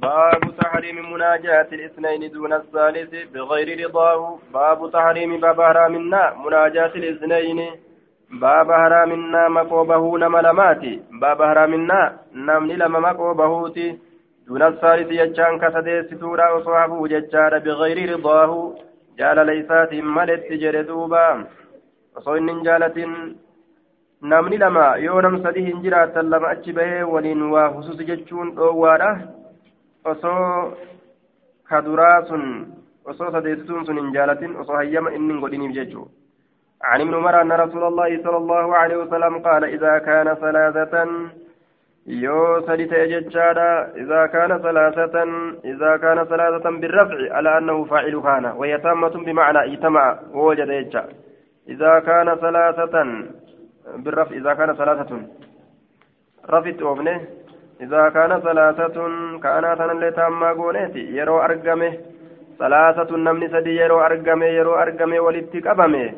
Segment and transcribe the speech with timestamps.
[0.00, 7.59] باب تحريم مناجاة الاثنين دون الثالث بغير رضاه باب تحريم باب حرامنا مناجاة الاثنين
[8.41, 13.99] باب حرامنا مقوبه نما لماتي باب حرامنا نمني لما مقوبهوتي
[14.47, 18.75] دون الثالث يجان كسديس تورا وصحبه ججار بغير رضاه
[19.19, 21.47] جال ليسات ملت جردوبا
[22.15, 22.97] وصوين جالة
[24.21, 29.07] namni lama yoo nam sadi hin jiraatan lama achi bahee waliin waa hususi jechuun dhoowwaadha
[30.05, 30.77] osoo
[31.69, 32.43] kaduraa sun
[33.05, 36.07] osoo sadeessituun sun hin jaalatin osoo hayyama inni hin godhiniif jechuu
[36.83, 41.07] عن ابن عمر أن رسول الله صلى الله عليه وسلم قال إذا كان ثلاثة
[42.07, 45.23] يو سدت ججادا إذا كان ثلاثة
[45.65, 51.05] إذا كان ثلاثة بالرفع على أنه فاعل كان وهي تامة بمعنى اجتمع ووجد يجا
[51.69, 52.95] إذا كان ثلاثة
[53.95, 55.21] بالرفع إذا كان ثلاثة
[56.49, 57.21] رفت أوبنه
[57.81, 58.95] إذا كان ثلاثة
[59.43, 61.93] كانت اللي تاما قونيتي يرو أرقمه
[62.59, 66.13] ثلاثة نمني سدي يرو أرقمه يرو أرقمه ولدتك أبمه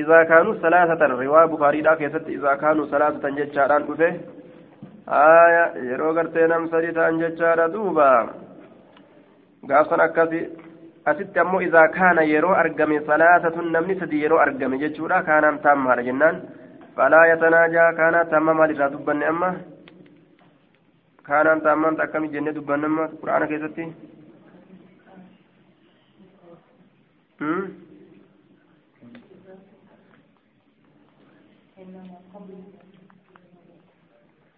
[0.00, 4.12] إذا كانوا ثلاثة رواية بخاري كيست إذا كانوا ثلاثة جتشاران كفه
[5.08, 8.10] آية يرو قرتي نم سدي تان جتشارا دوبا.
[9.70, 10.40] قاصنا أكاسي
[11.10, 16.40] asitti ammoo izaa kaana yeroo argame salaasatun namni sadi yeroo argame jechuudha kaanaan taammaadha jennaan
[16.96, 19.48] falaa yatanaajaa kaanaa taamma maalirraa dubbanne amma
[21.30, 23.84] kaanaan taammaan akkami jennee dubbanne amma quraana keessatti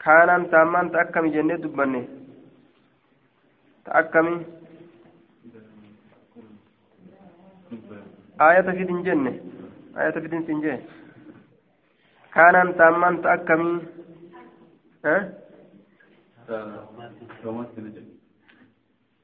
[0.04, 2.00] kaanaan taammaan ta akkami jennee dubbanne
[3.84, 4.34] ta akkami
[8.46, 9.32] ayata fidin jenne
[9.98, 10.78] ayata fidin sin jee
[12.34, 13.78] kaanaan taammaan ta akkamii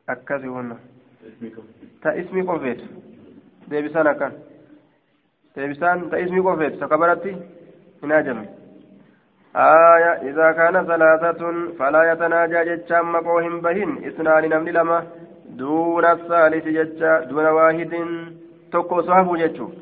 [0.07, 0.77] akkasi hunna
[2.03, 2.85] ta ismi qofeetu
[3.71, 4.33] deebisaan akkan
[5.57, 7.37] deebisaan ta ismi qofeetu saka baratti
[8.03, 8.47] hin ajame
[9.57, 11.43] آية إذا كان ثلاثة
[11.79, 14.99] فلا يتناجى جتشا مقوهم بهن اثنان نمل لما
[15.61, 17.93] دون الثالث جتشا دون واحد
[18.71, 19.73] tokko osoo hafuu jechuun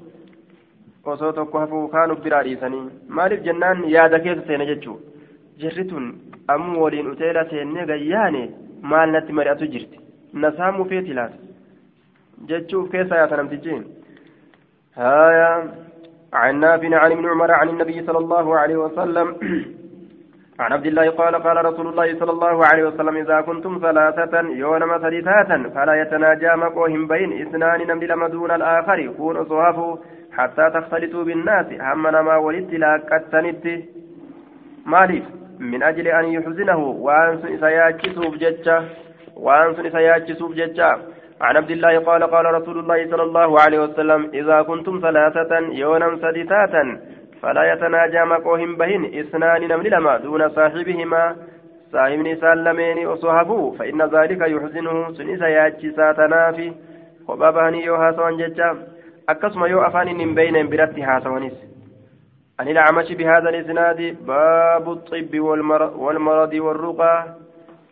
[1.04, 5.00] osoo tokko hafuu kaan biraa dhiisanii maaliif jennaan yaada keessa seene jechuun
[5.60, 6.06] jirri tun
[6.54, 8.42] ammoo waliin uteela seennee gayyaane
[8.82, 9.98] maal natti mari'atu jirti?
[10.32, 11.38] Na saamuu feeti laata
[12.48, 13.76] jechuuf keessa yaata namtichi
[14.96, 15.72] هايا
[16.32, 19.36] عن نافع عن ابن عمر عن النبي صلى الله عليه وسلم
[20.60, 24.98] عن عبد الله قال قال رسول الله صلى الله عليه وسلم إذا كنتم ثلاثة يونم
[24.98, 29.96] ثلاثة فلا يتناجى مقوهم بين اثنان نمل لما دون الآخر كونوا صهفوا
[30.32, 33.64] حتى تختلطوا بالناس هم نما ولدت لاكتنت
[34.86, 35.24] مالف
[35.58, 38.82] من أجل أن يحزنه وأنس سياكسوا بججة
[39.36, 40.98] وأنس سياكسوا بججة.
[41.40, 46.16] عن عبد الله قال قال رسول الله صلى الله عليه وسلم إذا كنتم ثلاثة يونم
[46.16, 47.00] سدساتا
[47.42, 51.36] فلا يتناجى مقوهم بهن اثنان نمل لما دون صاحبهما.
[51.92, 56.72] صاحبني سالمين وصحبه فإن ذلك يحزنه سنس ياتي ساتنافي
[57.28, 58.76] وباباني يوها سوان ججا
[59.28, 61.75] أكسم يو أفاني من بين برتي هاسوانيس
[62.60, 67.16] عن الأعمش بهذا الإسناد باب الطب والمرض والرقى.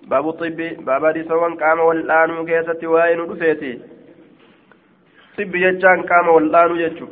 [0.07, 3.73] باب الطب باب دي سوان قام والآن كيست وين رفيتي
[5.39, 7.07] طب ججان قام والآن ججو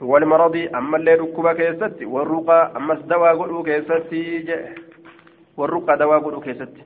[0.00, 4.46] والمرض أما اللي ركوبا كيستي والرقى أما الدواء قلو كيستي
[5.56, 6.82] والرقى دواء قلو كيستي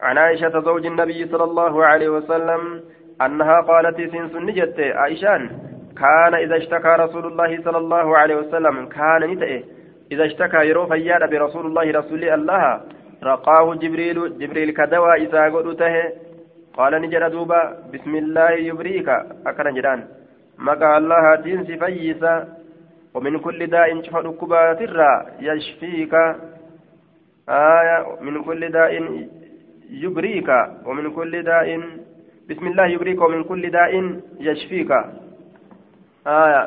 [0.00, 2.80] عن عائشة زوج النبي صلى الله عليه وسلم
[3.22, 5.71] أنها قالت سنس نجت عائشان.
[5.98, 9.62] كان إذا اشتكى رسول الله صلى الله عليه وسلم كان نتئه
[10.12, 12.80] إذا اشتكى يرو فياد برسول الله رسول الله
[13.24, 15.94] رقاه جبريل جبريل كدواء إذا قلته
[16.74, 19.08] قال نجر دوبا بسم الله يبريك
[19.46, 20.00] أكرن جدان.
[20.58, 22.48] مقى الله تنس فيسا
[23.14, 24.80] ومن كل داء شفر كبات
[25.40, 26.14] يشفيك.
[27.48, 28.92] آية من كل داء
[29.90, 30.48] يبريك
[30.86, 31.68] ومن كل داء
[32.50, 33.92] بسم الله يبريك ومن كل داء
[34.40, 34.92] يشفيك.
[36.26, 36.64] آية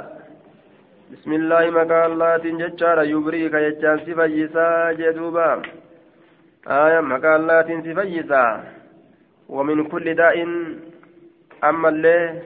[1.11, 5.61] بسم الله مقى الله تنججار يبريك يجان سفيسا جدوبا
[6.67, 8.63] آية مقى الله تنسفيسا
[9.49, 10.35] ومن كل داء
[11.63, 12.41] أما اللي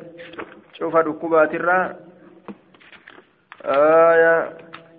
[0.79, 1.95] cufa dhukkubaatirraa
[3.65, 4.35] آية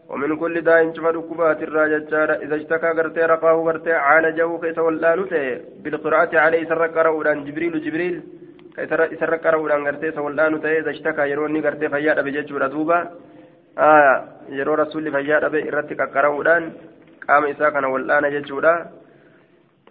[0.09, 6.39] ومن كل داء شوف ركبات الراجة إذا اشتكى قرتي رقاه قرتي عالجه كيس ولانته بالقراءة
[6.39, 8.23] عليه سرق قرأودان جبريل جبريل
[8.77, 8.91] كيس
[9.21, 12.99] سرق قرأودان قرتي سولانته إذا اشتكى يروني قرتي فياد بجج ردوبا
[13.79, 14.15] آية
[14.49, 16.73] يرو رسول فياد بإرتك قرأودان
[17.29, 18.75] قام إساء كان ولانا ججودا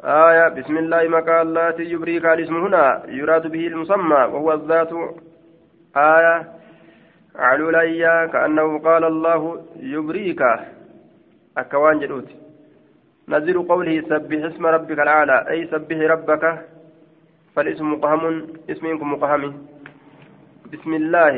[0.04, 3.04] آية بسم الله مكا اللاتي يبريك الاسم هنا.
[3.08, 4.92] يراد به المسمى وهو الذات.
[5.98, 6.36] آية
[7.36, 10.42] علوليا كأنه قال الله يبريك.
[11.58, 12.30] أكوان جلوت
[13.30, 16.44] نزل قوله سبح اسم ربك الأعلى أي سبح ربك.
[17.60, 19.68] فالاسم مقهم اسمكم مقهم.
[20.74, 21.34] بسم الله.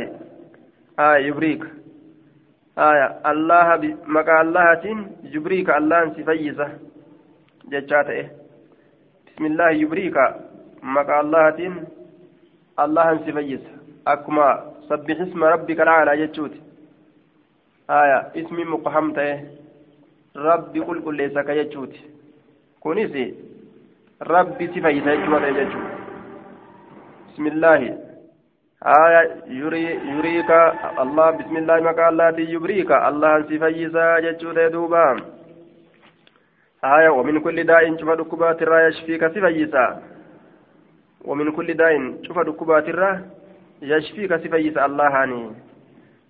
[0.99, 1.63] آية يبريك.
[2.77, 4.63] آية الله مكا الله
[5.23, 6.67] يبريك الله سفيسة
[7.71, 8.29] جتشاته
[9.25, 10.17] بسم الله يبريك.
[10.83, 11.73] مكا الله
[12.79, 13.71] الله سفيسة
[14.07, 14.49] أكما
[14.89, 16.53] سبح اسم ربك الأعلى جتشوت.
[17.89, 19.13] آية اسمي مقهم
[20.37, 21.93] ربي قل قل ليس كجتشوت.
[22.79, 23.25] كونيسي
[24.21, 25.11] ربي سفيسة
[25.57, 26.00] جتشوت.
[27.31, 27.97] بسم الله.
[28.83, 29.85] آية يري
[30.15, 30.51] يريك
[30.99, 32.91] الله بسم الله مكا الله يبريك.
[32.91, 35.05] الله سفيسة جتشوت دوبا
[36.83, 39.85] آية ومن كل داء شوف دكبات الرا يشفيك سفيسة
[41.25, 41.93] ومن كل داء
[42.27, 43.11] شوف دكبات الرا
[43.81, 45.43] يشفيك سفيس الله هاني.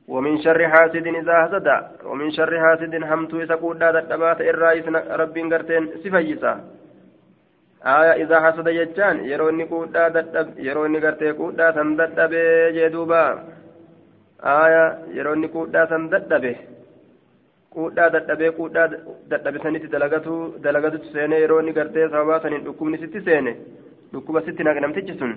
[0.07, 1.68] ومن شر حاسد إذا حسد.
[2.06, 4.86] ومن شر حاسد همت يسقود دبات الرئيس
[5.21, 6.53] ربي قرتين سفيسا
[7.86, 12.33] آية إذا حسد يجان يروني قودا دب يروني قرتي قودا سندب
[12.75, 13.24] جدوبا
[14.44, 14.86] آية
[15.18, 16.45] يروني قودا سندب
[17.75, 18.88] quudhaa dadhabee quudhaa
[19.31, 20.33] dadhabe sanitti dalagatu
[20.63, 23.54] dalagatutti seene yeroo inni gartee sababaa saniin dhukkubni sitti seene
[24.13, 25.31] dhukkuba sitti namtichi sun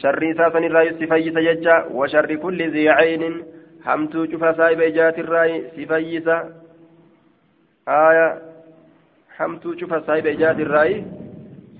[0.00, 3.34] sharri isaa sanirraa si fayyisa jecha washarri kulli ziicaynin
[3.86, 6.36] hamtuu cufa saahiba ijaatirraa si fayyisa
[7.96, 8.28] aya
[9.38, 10.86] hamtuu cufa saahiba ijaatirraa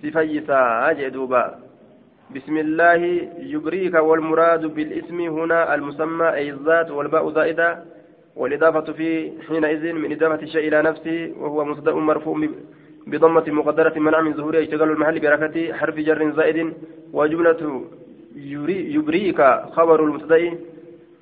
[0.03, 1.63] jee duuba
[2.33, 3.03] بسم الله
[3.55, 7.79] يبريك والمراد بالاسم هنا المسمى أي الذات والباء زائدة
[8.37, 12.49] والإضافة في حينئذ من إضافة الشيء إلى نفسه وهو مصدر مرفوع
[13.07, 16.73] بضمة مقدرة منع من ظهوره اشتغال المحل بركة حرف جر زائد
[17.13, 17.85] وجملة
[18.97, 19.41] يبريك
[19.77, 20.59] خبر المبتدأ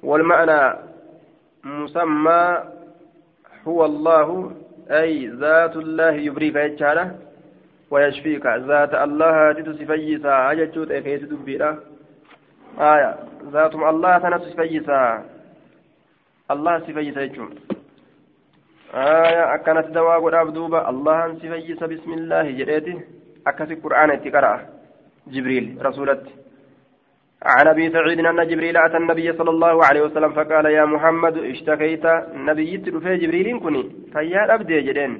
[0.02, 0.78] والمعنى
[1.64, 2.58] مسمى
[3.66, 4.52] هو الله
[4.90, 7.29] أي ذات الله يبريك يجعله
[7.90, 8.46] ويشفيك.
[8.46, 11.70] ذات الله تتسفيسا أججوت أكيس دبيرا
[12.78, 13.10] آية
[13.52, 15.00] ذات الله تنسفيسا
[16.50, 17.50] الله سفيسا يجون
[18.94, 19.54] آية.
[19.54, 21.86] أكنت دواء قد دوبا الله سفيسا.
[21.86, 22.96] بسم الله جريته
[23.46, 24.52] أكسي قرآن اتقرأ
[25.34, 25.78] جبريل.
[25.86, 26.22] رسولت.
[27.42, 32.06] عن أبي سعيد أن جبريل أتى النبي صلى الله عليه وسلم فقال يا محمد اشتكيت.
[32.48, 33.82] نبي في جبريل كني.
[34.12, 35.12] فيا أبدي جدين.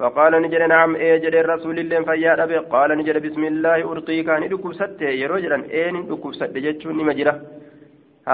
[0.00, 4.48] فقال نجد نعم اي جد رسول الله فيا ابي قال نجد بسم الله ارقيك ان
[4.52, 7.34] دكب ست يرو جدن اين دكب ست جچون نمجرا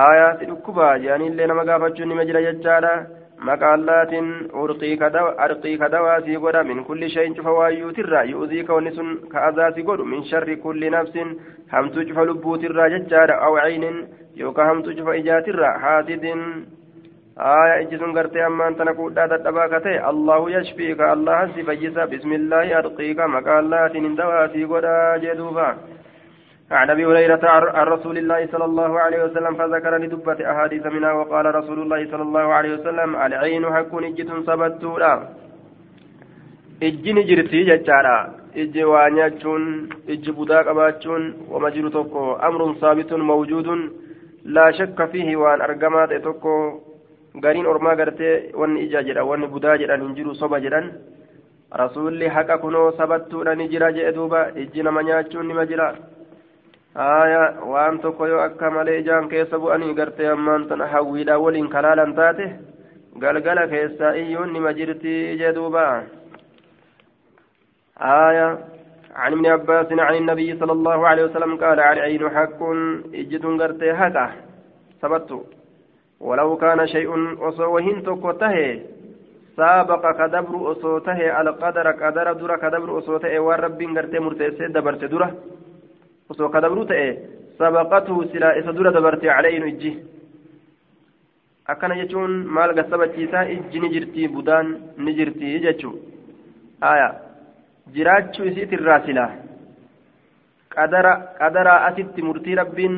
[0.09, 2.95] آية دكبا يعني اللي نما غافتون نمجرا جچادا
[3.45, 4.29] maqaallaatiin
[5.45, 10.25] arqii kadawaasii godha min kulli shayin cufa waayyuutirraa yu'ziika wanni sun ka azaasi godhu min
[10.31, 11.35] sharri kulli nafsin
[11.73, 13.99] hamtuu cufa lubbuutirraa jechaadha aw caynin
[14.37, 16.80] yookaan hamtuu cufa ijaatirraa haasidin aya iji
[18.00, 23.28] sun gartee ammaan tana kuudhaa dadhabaa ka ta'e allahu yashfiika allahan si fayyisa bismillaahi arqiika
[23.38, 25.70] maqaallaatiin dawaasii godha jedhuufa
[26.72, 27.44] عن ابي هريره
[27.78, 32.22] عن رسول الله صلى الله عليه وسلم فذكر لدبة احاديث منها وقال رسول الله صلى
[32.22, 35.14] الله عليه وسلم العين حق اجت سبتولا
[38.92, 43.82] waa nyaachuun ijji budaa qabaachuun wama jiru tokko amrun saabitun mawjuudun
[44.46, 46.54] laa shakka fiihi waan argamaa ta'e tokko
[47.36, 50.92] gariin ormaa gartee wanni ija jedha wanni budaa jedhan hin jiru soba jedhan
[51.82, 55.88] rasuulli haqa kunoo sabattuudha ni jira jedhe duuba ijji nama nyaachuun nima jira
[56.96, 62.14] aya waan tokko yoo akka malee ijaan keessa bu'anii gartee ammaan tana hawwiidhaan waliin kalaalan
[62.16, 62.50] taate
[63.20, 66.04] galgala keessaa iyyuun nima jirtii ije duuba
[67.96, 68.58] aya
[69.16, 72.60] عن ابن عباس عن النبي صلى الله عليه وسلم قال العين حق
[73.14, 74.26] اجد غرتي حقا
[75.02, 75.30] ثبت
[76.22, 77.10] ولو كان شيء
[77.44, 78.56] وصوهن تكوته
[79.58, 85.04] سابق كدبر أصوته القدر قدر در كدبر أصوته والرب غرتي مرتسي دبرت
[86.92, 87.08] ta'e
[87.62, 89.92] sabaqatu silaa isa dura dabarte calaynu ijji
[91.72, 95.94] akkana jechuun maal gassabachiisaa ijji ni jirtii budaan ni jirtii jechuu
[96.92, 97.08] aya
[97.96, 99.30] jiraachuu isiitirraa silaa
[100.76, 102.96] qadara qadaraa asitti murtii rabbiin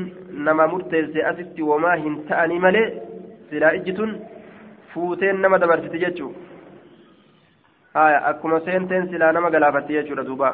[0.47, 2.87] nama murteesse asitti womaa hin ta'anii malee
[3.53, 4.11] silaa ijji tun
[4.93, 6.31] fuuteen nama dabarsiti jechuu
[8.03, 10.51] aya akkuma seenteen silaa nama galaafatti jechuudha duuba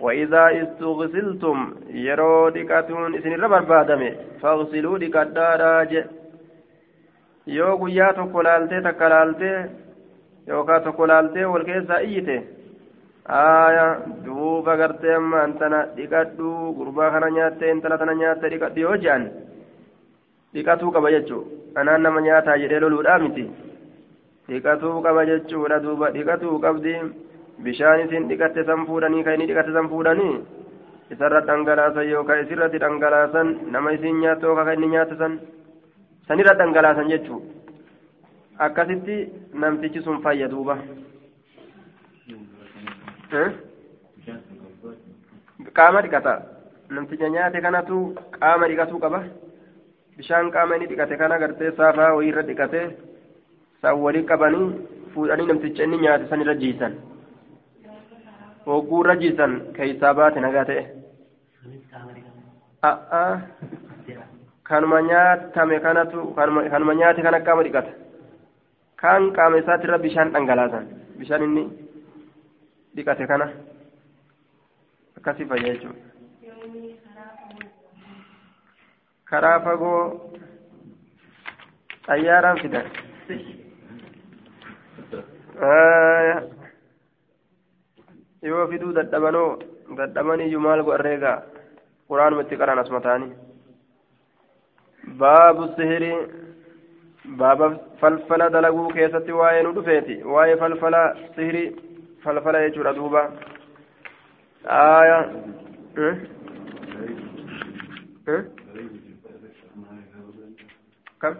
[0.00, 4.02] وإذا استغسلتم يرو ديكاتون إسن الربر بادم
[4.42, 5.92] فاغسلوا ديكاداراج
[7.56, 9.58] yoo guyyaa tokko laaltee takka laaltee
[10.48, 12.36] yookaan tokko laaltee wal keessa iyyite
[13.38, 13.86] aaya
[14.24, 19.24] duuba gartee amma antana dhiqadhu gurbaa kana nyaatte intala tana nyaatte dhiqadhu yoo je'an
[20.58, 21.40] dhiqatuu qaba jechuu
[21.82, 23.44] anaan nama nyaataa jedhee loluudhaa miti
[24.52, 26.94] dhiqatuu qaba jechuudha duuba dhiqatuu qabdi
[27.66, 30.34] bishaan isin dhiqatte san fuudhanii kan inni dhiqatte san fuudhanii
[31.16, 35.38] isarra dhangalaasan yookaan isirratti dhangalaasan nama isin nyaattu yookaan inni nyaate san
[36.28, 37.40] sanirra dhangalaasan jechuu
[38.66, 39.16] akkasitti
[39.62, 40.76] namtichi sun fayyaduuba.
[45.78, 46.34] qaama dhiqata
[46.94, 47.96] namticha nyaate kanatu
[48.38, 49.20] qaama dhiqatuu qaba
[50.18, 52.80] bishaan qaama inni dhiqate kana gartee saafaa wayiirra dhiqate
[53.82, 54.66] san walii qabanii
[55.14, 56.92] fuudhanii namticha inni nyaate san irra jiisan
[58.66, 60.82] hogguu irra jiisan keeysaa baate nagaa ta'e
[64.68, 66.18] kanuma nyaatame kanatu
[66.72, 67.92] kanuma nyaate kana qaama dhiqata
[69.02, 70.84] kaan qaama isaatirra bishaan dhangalaasan
[71.22, 71.64] bishaan inni
[72.96, 73.46] dhiqate kana
[75.18, 76.07] akkasii fayya jechuudha
[79.30, 80.02] karaa fagoo
[82.06, 82.86] xayyaaraan fidan
[88.48, 89.50] yoo fiduu dadhabanoo
[89.98, 91.36] dadhabaniyyuu maal godharreegaa
[92.08, 93.32] quraanuma itti qaran asuma ta'anii
[95.22, 96.18] baabu sihirii
[97.42, 97.66] baaba
[98.00, 101.02] falfala dalaguu keessatti waa'ee nu dhufeeti waa'ee falfala
[101.36, 101.68] sihirii
[102.24, 103.22] falfala jechuudha duuba
[104.78, 105.18] aya
[111.22, 111.34] kam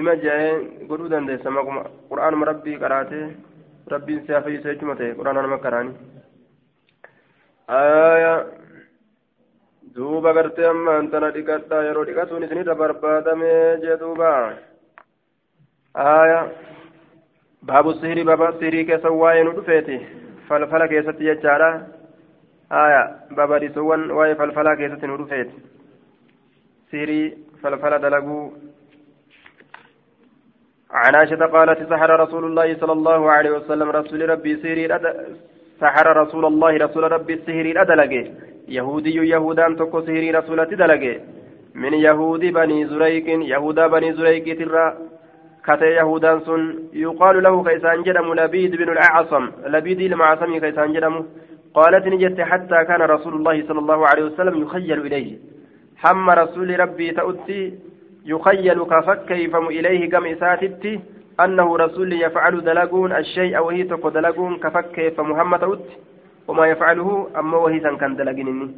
[0.00, 0.52] ima jaa'ee
[0.88, 3.24] godhuu dandeessa maquma qur'aanuma rabbii qaraatee
[3.94, 5.92] rabbiin si hafeeysa jechuma ta'e qur'aana nama karaani
[7.80, 8.32] aya
[9.96, 13.52] duuba gartee amma antana dhiqadha yeroo dhiqatuun isinirra barbaadame
[13.84, 14.30] jee duuba
[16.06, 16.40] aya
[17.70, 19.96] baabu sihirii baaba sihirii keessa waa'ee nu dhufeeti
[20.48, 21.70] falfala keessatti jechaadha
[22.70, 23.02] aya
[23.36, 25.62] babadisuwwan waa'ee falfalaa keessatti nu dhufeeti
[26.90, 28.52] sihirii falfala dalaguu
[30.90, 34.88] عن عائشة قالت سحر رسول الله صلى الله عليه وسلم رسول ربي سيري
[35.80, 38.24] سحر رسول الله رسول ربي سيري أدلقه
[38.68, 41.20] يهودي يهودان تكو سيري رسول دلقه
[41.74, 44.84] من يهود بني زريك يهودا بني زريك ترى
[45.66, 51.14] كتى يهودان سن يقال له كيسان جدم لبيد بن الأعصم لبيد المعصم كيسان جدم
[51.78, 55.30] قالت نجت حتى كان رسول الله صلى الله عليه وسلم يخيل إليه.
[56.02, 57.62] حم رسول ربي تأتي
[58.32, 61.00] يخيل كفكيفم إليه كم إساتتي
[61.44, 65.88] أنه رسول يفعل دلقون الشيء وهي تقو دلقون كفكيف محمد أت
[66.48, 67.08] وما يفعله
[67.40, 68.68] أما وهي كان دلقنني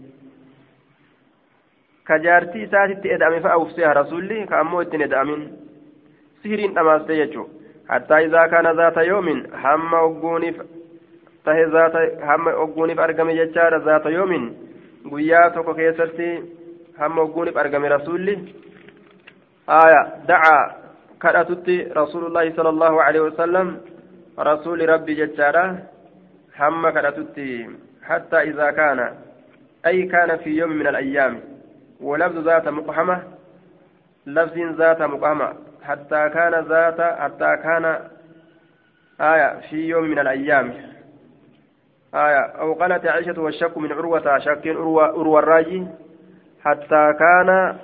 [2.08, 5.02] كجارتي إساتتي إدأم فأوفسيها رسولي كأمو إتن
[6.42, 7.50] sihiriin dhamaaste jechuun
[7.88, 10.60] hattaa izaa kana zaata yoomin hamma ogguuniif
[11.48, 14.46] tahe zaata hamma ogguuniif argame jechaadha zaata yoomin
[15.10, 16.28] guyyaa tokko keessatti
[17.00, 18.34] hamma ogguuniif argame rasuulli
[19.80, 20.00] aya
[20.30, 20.64] dacaa
[21.24, 23.76] kadhatutti rasuulullaahi sala allahu aleyhi wasalam
[24.50, 25.64] rasuuli rabbi jechaadha
[26.60, 27.46] hamma kadhatutti
[28.08, 29.06] hattaa izaa kaana
[29.92, 31.40] ay kaana fi yoomi min alayyaami
[32.00, 33.22] ولفظ ذات مقحمة
[34.26, 35.52] لفظ ذات مقحمة
[35.82, 37.84] حتى كان ذات حتى كان
[39.20, 40.74] آية في يوم من الأيام
[42.14, 45.86] آية أو قالت عائشة والشك من عروة شك عروة, عروة الراجي
[46.64, 47.78] حتى كان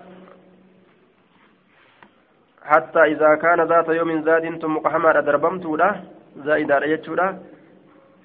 [2.63, 6.03] حتى إذا كان ذات يوم زاد ثم قحمر دربمت له
[6.37, 7.11] زائدا رجت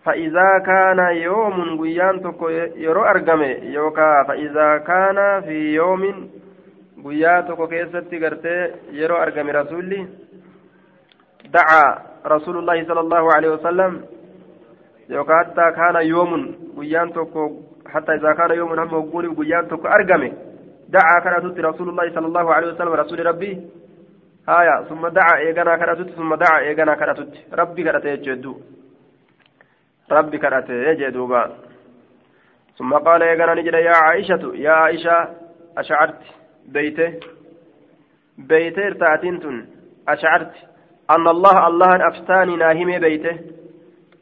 [0.06, 2.34] فإذا كان يوم قيان
[2.76, 6.30] يرو أرقمي يوكا فإذا كان في يوم
[7.04, 10.00] guyyaa tokko keessatti gartee yeroo argame rasuulli
[11.54, 12.02] dacaa
[12.34, 13.94] rasuulullaahi sala allahu aleyhi wasalam
[15.10, 16.44] yookaan hattaa kaana yoomun
[16.76, 17.52] guyyaan tokko
[17.94, 20.34] hattaa isaa kaana yoomun hamma hogguuniif guyyaan tokko argame
[20.92, 23.56] dacaa kadhatutti rasuulullaahi sala allahu aleyhi wasalam rasuuli rabbii
[24.48, 28.56] haya summa dacaa eeganaa kadhatutti summa dacaa eeganaa kadhatutti rabbi kadhate jechuu
[30.10, 31.50] rabbi kadhate jee duuba
[32.80, 35.28] ثم قال يا جنان يا عائشة يا عائشة
[35.78, 36.22] أشعرت
[36.66, 37.20] بيته
[38.38, 39.66] بيته ارتعتين
[40.08, 40.54] أشعرت
[41.10, 43.00] أن الله الله أفتاني ناهمي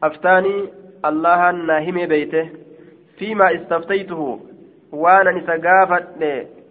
[0.03, 0.69] أفتاني
[1.05, 2.49] الله ناهمي بيته
[3.17, 4.39] فيما استفتيته
[4.91, 6.05] وأنا نسقافت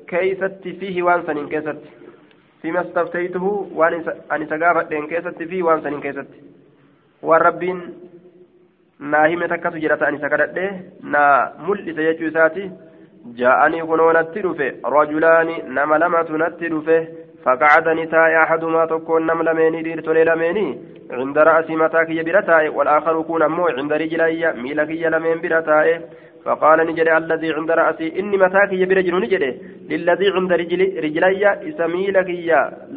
[0.08, 1.78] كيست فيه وانسن كيست.
[2.62, 3.96] فيما استفتيته وأنا
[4.42, 6.26] نسقافت كيست فيه وانسن كيست.
[7.22, 7.80] والربين
[8.98, 10.66] naahime takkatu jedha ta'an isa kadhadhe
[11.14, 12.70] naa mul'ise jechuu isaati
[13.26, 14.40] جاءني كنو نتي
[14.84, 16.66] رجلان نما لمة نتي
[17.46, 20.78] فقعد نتاء أحدهما تكون نم لميني ديرت لميني
[21.10, 25.86] عند رأس متاك برتاء والآخر يكون أمو عند رجلي ميلك لمين برتاء
[26.46, 29.50] فقال نجري الذي عند رأسي إني متاك برجل نجري.
[29.90, 32.30] للذي عند رجل رجلي إسميلك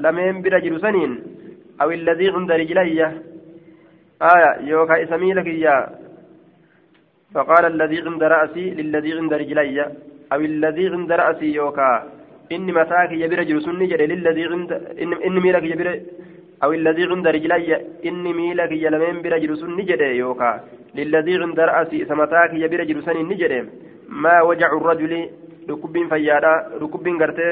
[0.04, 1.12] لمين برجل سنين.
[1.82, 3.00] أو الذي عند رجلي.
[4.34, 5.48] آية يوكا إسميلك
[7.34, 9.78] فقال الذي عند رأسي للذي عند رجلي.
[10.34, 12.19] أو الذي عند رأسي يوكا.
[12.56, 15.88] إني متاك يبر جلسني جري للذي عند إن إني ميلك يبر
[16.64, 17.72] أو الذي عند رجلي
[18.10, 20.52] إني ميلك يلمين بر جلسني جري يوكا.
[20.96, 23.60] للذي عند رأسي سمتاك يبر جلسني نجري
[24.24, 25.14] ما وجع الرجل
[25.70, 27.50] ركب فيادا ركب غرتي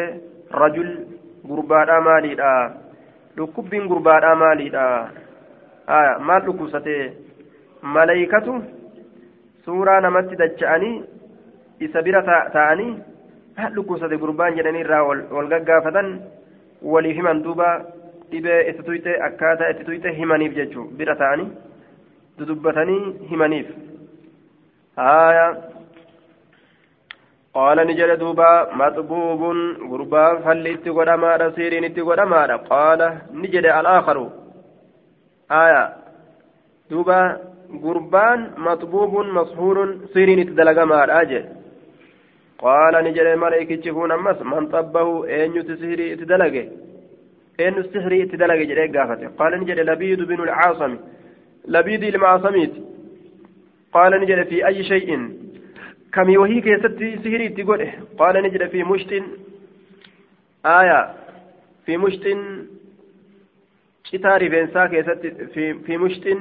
[0.64, 0.90] رجل
[1.50, 2.54] غربادا ماليدا.
[3.40, 4.88] ركب غربادا ماليدا.
[5.90, 6.38] آه ما
[7.84, 8.62] ملائكته
[9.68, 11.04] suuraa namatti dacha'anii
[11.86, 12.22] isa bira
[12.54, 12.92] ta'anii
[13.76, 15.04] dhukkubsate gurbaan jedhanii irraa
[15.36, 16.10] wal gaggaafatan
[16.94, 17.70] waliif himan duuba
[18.32, 21.50] dhibee itti tuyte akkaataa itti tuyte himaniif jechuun bira ta'anii
[22.38, 23.68] dudubbatanii himaniif.
[27.56, 28.50] qaala ni jedhe duuba
[28.82, 29.60] maxbuubun
[29.90, 33.08] gurbaa falli itti godhamaadha siiriin itti godhamaadha qaala
[33.42, 34.26] ni jedhe alaakaru
[36.90, 37.20] duuba.
[37.84, 41.57] gurbaan maxbuubun mashuurun siriin itti dalagamaadha jedhe
[44.54, 46.64] man xabbahu eenyuti sihirii itti dalage
[47.60, 50.98] eenyu sihirii itti dalage jedhee gaafate qaala ni jedhe labiidu binu lcaasami
[51.76, 52.82] labiidu ilma caasamiiti
[53.96, 55.24] qaala ni jedhe fi ayyi shay'in
[56.18, 59.26] kamii wahii keessatti sihirii itti godhe qaala ni jedhe fi mushtin
[60.76, 61.00] aaya
[61.86, 62.40] fi mushtin
[64.10, 65.30] citaa rifeensaa keessatti
[65.86, 66.40] fi mushtin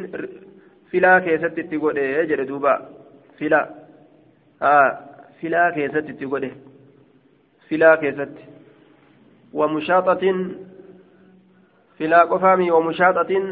[0.90, 2.72] filaa keessatti itti godhe jedhe duuba
[3.38, 3.60] fila
[5.40, 6.50] filaa keessatti itti godhe
[7.68, 8.42] filaa keessatti
[9.60, 10.40] wamushaaxatin
[11.98, 13.46] filaa qofaami wamushaaxatin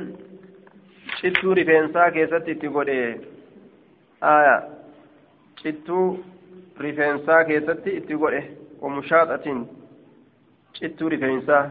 [1.20, 2.98] cittuu rifeensaa keessatti itti godhe
[4.32, 4.56] aya
[5.62, 6.08] cittuu
[6.86, 8.42] rifeensaa keessatti itti godhe
[8.82, 9.64] wamushaaxatin
[10.78, 11.64] cittuu rifeensaa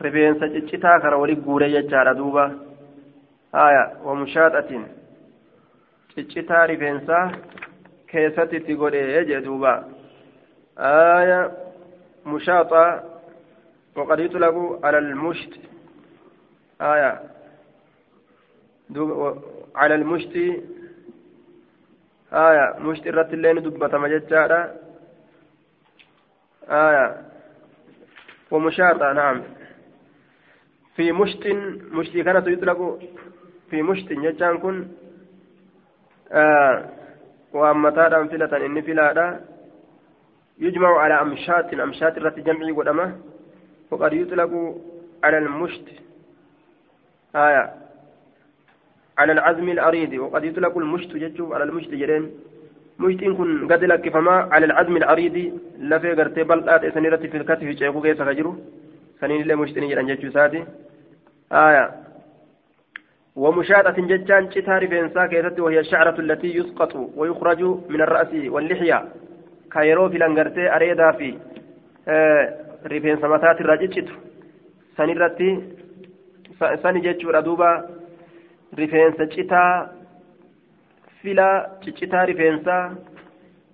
[0.00, 2.50] rifeensa ciccitaa kara wali guure jechaadha duuba
[3.54, 4.84] آية ومشاطة
[6.14, 7.32] ciccitaa rifeensaa
[8.10, 9.74] keessatti itti godhe jee duuba.
[10.78, 11.52] آية
[12.26, 13.04] مشاطة
[13.96, 15.60] وقد يطلق على المشت
[16.80, 17.22] آية
[19.74, 20.36] على المشت
[22.32, 24.74] آية مشت الرت اللين دبة مججارة
[26.68, 27.22] آية
[28.50, 29.42] ومشاطة نعم
[30.96, 31.46] في مشت
[31.92, 32.98] مشت كانت يطلق
[33.70, 34.88] في مشت جتان كن
[36.32, 36.88] آه
[37.52, 39.40] وأمتادhaan filatan inni filaadha.
[40.58, 43.16] يجمع على أمشات أمشات التي جمعي قدمه
[43.90, 44.52] وقد يطلق
[45.24, 45.86] على المشت
[47.36, 47.74] آية
[49.18, 52.30] على العزم الأريد وقد يطلق المشت جتشوف على المشت جرين
[52.98, 55.36] مشت إن كن قد لك فما على العزم الأريد
[55.78, 58.56] لفي قرتي بلطات سنيرة في الكتف جيكو كيس خجرو
[59.20, 60.64] سنين اللي مشتني جران جتشو ساتي
[61.52, 61.84] آية
[63.38, 69.04] ومشاطة ججان شتار بينسا كيست وهي الشعرة التي يسقط ويخرج من الرأس واللحية
[69.72, 71.38] كايرو في لنغرتي أريدا في
[72.08, 72.54] آه
[72.86, 74.08] ريفين سمتات الرجل
[74.96, 75.62] سنرتي
[76.82, 77.68] sani jechuudha duuba
[78.78, 79.88] rifeensa citaa
[81.22, 82.90] filaa ciccitaa rifeensaa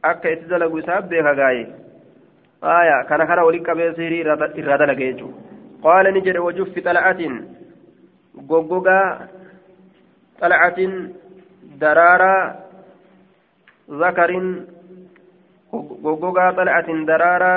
[0.02, 1.64] akka itti dalagu isaaf beeka gaaye
[2.74, 5.38] aya kana kana waliin qabee sihirii irraa dalaga jechuudha
[5.86, 6.44] qaala ni jedhe
[10.44, 10.78] طلعة
[11.80, 12.34] درارة
[13.90, 14.30] ذكر
[16.04, 17.54] غوغا طلعة درارة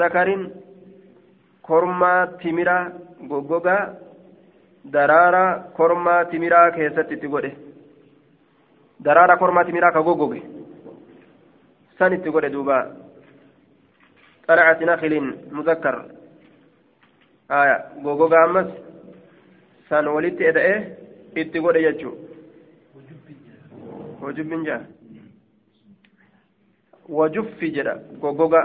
[0.00, 0.28] ذكر
[1.62, 2.78] كرما تمرة
[3.30, 3.78] غوغا
[4.84, 5.44] درارة
[5.76, 7.46] كرما تمرة كيست تقول
[9.00, 10.42] درارة كرما تمرة كغوغوغي.
[11.98, 12.78] سن تقول دوبا.
[14.48, 15.14] طلعة نخل
[15.52, 15.96] مذكر.
[17.50, 18.70] آية غوغا أمس.
[19.88, 21.03] سن ولدت إيه
[21.42, 22.16] itti godhe jechuun
[24.22, 24.80] wajubbin jaa
[27.08, 28.62] wajuffi jedha goggoga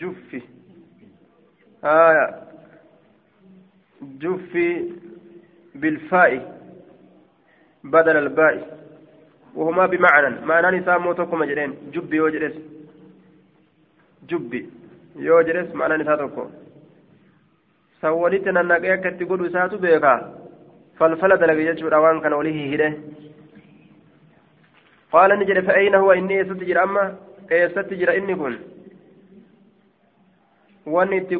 [0.00, 0.42] juffi
[1.82, 2.26] haya
[4.18, 4.66] juffi
[5.74, 6.40] bilfaa'i
[7.94, 8.78] بدل الباء
[9.54, 12.54] وهما بمعنى معنى نساء موتكم جرين جبي وجلس
[14.28, 14.62] جبي
[15.26, 16.42] yoo jedhes ma'anaan isaa tokko
[18.00, 20.18] san walitti nannaqee akka itti godhu isaatu beekaa
[20.98, 22.92] فالفل دلق يجود أوان كان وليه هده
[25.12, 27.16] قال نجد فأين هو إني ستجر أما
[27.52, 28.56] إيه ستجر إني كن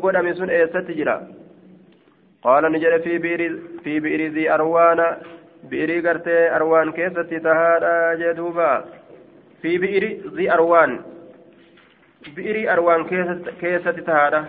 [0.03, 1.15] godhame sun eessatti jira
[2.45, 2.99] qaala ni jedhe
[3.85, 5.07] fi bi'iri zi arwaana
[5.71, 8.71] bi'irii gartee arwaan keessatti tahaadha jee duuba
[9.63, 10.93] fi bi'iri zi arwaan
[12.37, 13.07] bi'irii arwaan
[13.61, 14.41] keessatti tahaadha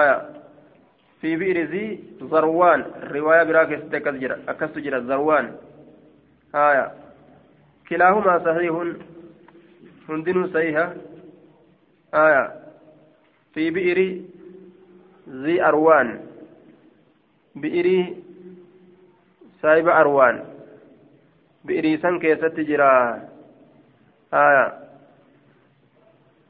[0.00, 0.16] aya
[1.20, 3.72] في بئر ذي ذروان رواية براك
[4.48, 5.56] أكست جرا ذروان
[6.54, 6.92] آية.
[7.88, 8.74] كلاهما صحيح
[10.08, 10.94] هندن صحيحة
[12.14, 12.52] آية.
[13.54, 14.20] في بئر
[15.28, 16.20] ذي أروان.
[17.56, 18.14] بئر
[19.62, 20.44] سايب أروان.
[21.64, 23.28] بئر سن كيست جرا.
[24.34, 24.74] آية.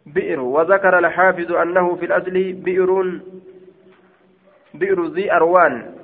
[0.07, 3.21] بئر وذكر الحافظ أنه في الأصل بئر
[4.75, 5.95] بئر ذي أروان.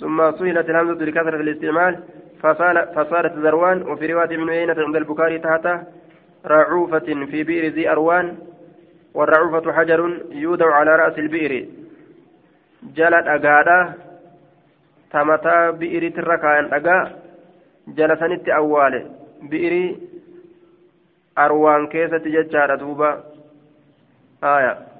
[0.00, 2.02] ثم سهلت الهمزة لكثرة الاستعمال
[2.94, 5.68] فصارت ذروان وفي رواية ابن عيينة عند البخاري تحت
[6.46, 6.98] رعوفة
[7.30, 8.38] في بئر ذي أروان
[9.14, 11.66] والرعوفة حجر يودع على رأس البئر.
[12.82, 13.92] جلت أقادا
[15.10, 17.12] تمتا بئر تركان أقا
[17.88, 19.10] جلسنت أوال.
[19.42, 19.96] بئر
[21.38, 23.24] أروان كيسة ججارة دوبا.
[24.44, 24.91] آية.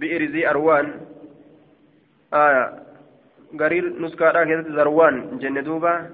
[0.00, 1.00] ذي أروان.
[2.34, 2.82] آية
[3.60, 6.10] قرير نسكارا كذا ذروان جنة دوبا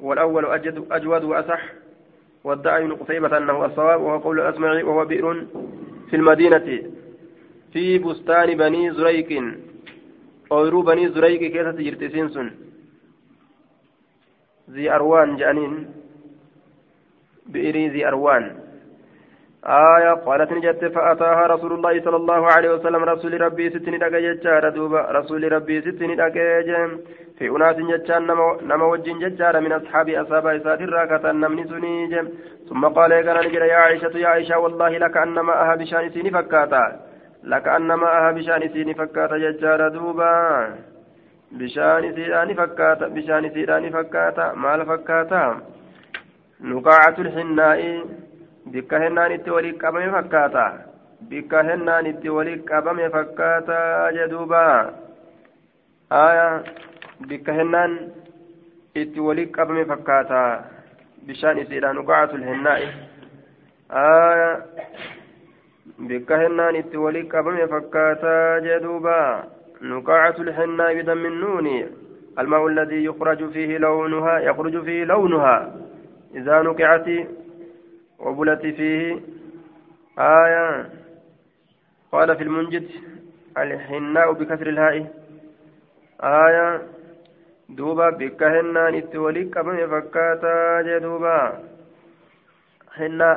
[0.00, 1.62] والأول أجد أجود وأصح
[2.44, 5.46] والدعي بن قتيبة أنه الصواب وهو قول الأسمعي وهو بئر
[6.10, 6.82] في المدينة.
[7.72, 9.54] في بستان بني زريق.
[10.52, 12.50] أويرو بني زريق كيف تجرت سنسن
[14.70, 15.94] ذي أروان جانين.
[17.46, 18.61] بئر ذي أروان.
[19.64, 23.04] آية قالت نجت فأتاها رسول الله صلى الله عليه وسلم.
[23.04, 26.88] رسول ربي ستني دقا ججارة دوبا رسول ربي ستني دقا
[27.38, 28.22] في أناس ججان
[28.68, 29.16] نما وجين
[29.64, 32.12] من أصحاب أصحاب إسات الراكة نمني سنيج
[32.68, 36.84] ثم قال يا نجر يا عائشة يا عائشة والله لك أنما أها بشأن سيني فكاتا.
[37.44, 40.32] لك أنما أها بشأن سيني فكاتا ججارة دوبا
[41.52, 44.52] بشأن سيداني فكاتا بشأن سيداني فكاتا.
[44.52, 45.42] مال فكاتا.
[46.60, 47.80] نقاعة الحناء.
[48.66, 50.64] Bikka hennaan itti walii qabame fakkaata
[51.30, 53.78] bikka hennaan itti walii qabame fakkaata
[54.16, 54.62] jedhuuba
[56.10, 56.62] aya
[57.28, 57.98] bikka hennaan
[58.94, 60.42] itti walii qabame fakkaata
[61.26, 62.88] bishaan isiidhaan uqacatul hennaa'i
[64.04, 64.50] aya
[66.08, 69.18] bikka hennaan itti walii qabame fakkaata jedhuuba
[69.82, 71.66] نقاعة الحناء بدم النون
[72.38, 75.74] الماء الذي يخرج فيه لونها يخرج فيه لونها
[76.34, 77.06] إذا نقعت
[78.22, 79.20] وبلت فيه
[80.18, 80.90] آية
[82.12, 82.86] قال في المنجد
[83.58, 84.96] الحناء بكسر الهاء.
[86.22, 86.82] آية
[87.68, 91.38] دوبا بكهنا نتولي كما فكاتا جدوبا
[92.96, 93.30] هنا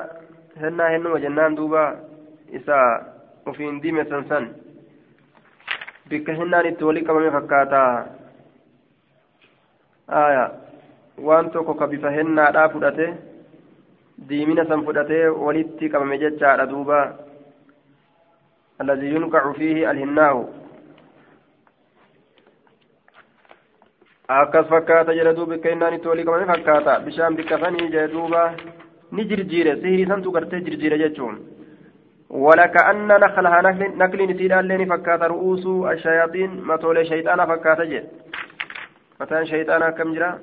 [0.58, 1.86] هنا هنا وجنان دوبا.
[2.56, 2.80] إسا
[3.48, 4.44] وفين ديمة سنسن.
[6.10, 7.84] بكهنا نتولي كما فكاتا.
[10.10, 10.46] آية.
[11.54, 13.35] tokko ka bifa hennaadhaa fudhate
[14.18, 17.00] diimina san fudhatee walitti qabame jechaadha duuba
[18.82, 20.36] الذي ينقع فيه الهناء
[24.28, 28.42] akkas fakkaata jedha duuba akka innaan itti walii qabame fakkaata bishaan biqqasanii jedhe duuba
[29.12, 31.38] ni jirjiire sihirii santu gartee jirjiire jechuun
[32.30, 38.06] ولكأن نخلها نخل نخل نسيدا لين فكات رؤوس الشياطين متولى شيطانا فكات جد
[39.22, 40.40] متان شيطانا كم جرا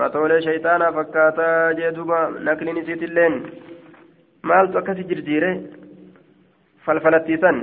[0.00, 3.36] matoolee shayxaanaa fakkaataa jee duba nakliin isiitilleen
[4.50, 5.52] maaltu akkasi jirjiire
[6.86, 7.58] falfalattiisan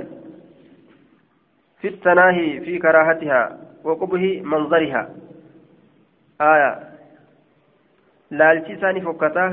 [1.80, 5.02] في التناهي في كراهتها وقبه منظرها
[6.40, 6.72] آية
[8.38, 9.52] laalchi isaanii fokkataa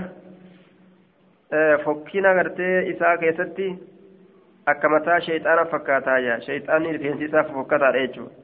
[1.83, 3.67] fokkina gartee isaa keessatti
[4.65, 8.35] akka mataa shayxaana fakkaataaya shayxaanni rifeensi isaa fokkataadha jechuudha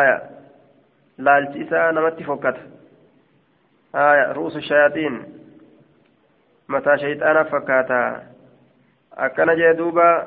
[0.00, 0.16] aya
[1.18, 2.60] laalchi isaa namatti fokkata
[3.94, 5.24] آية رؤوس الشياطين.
[6.68, 8.22] متى شيطانا فكاتا.
[9.18, 10.26] أكن جدوبا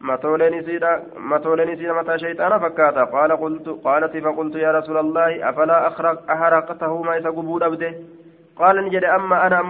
[0.00, 3.04] متولين سيدا متولين سيدا متى شيطانا فكاتا.
[3.04, 7.94] قال قلت قالت فقلت يا رسول الله أفلا أخرق أحرقته ما يسقبود أبده؟
[8.60, 9.60] قال نجد أما أنا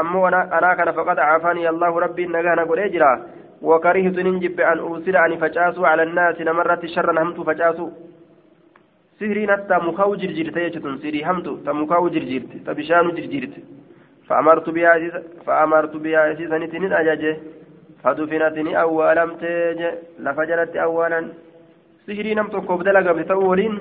[0.00, 3.12] أمو أنا أنا كان فقد عافاني الله ربي نجانا قل إجرا
[3.62, 7.90] وكرهت ننجب أن أرسل عن فجاسو على الناس نمرت شرا همت فجاسو
[9.20, 13.60] jechuun sihirii hamtu ta mukaa u jirjiirte ta bishaan u jirjiirte
[14.28, 14.72] fa'amartu
[16.00, 17.32] biyyaa isiisanitti ni ajaje
[18.02, 21.30] fadufinati ni awwaalamte je lafa jalatti awwaalan
[22.06, 23.76] sihirii nam tokkoof dalagamte ta'uu waliin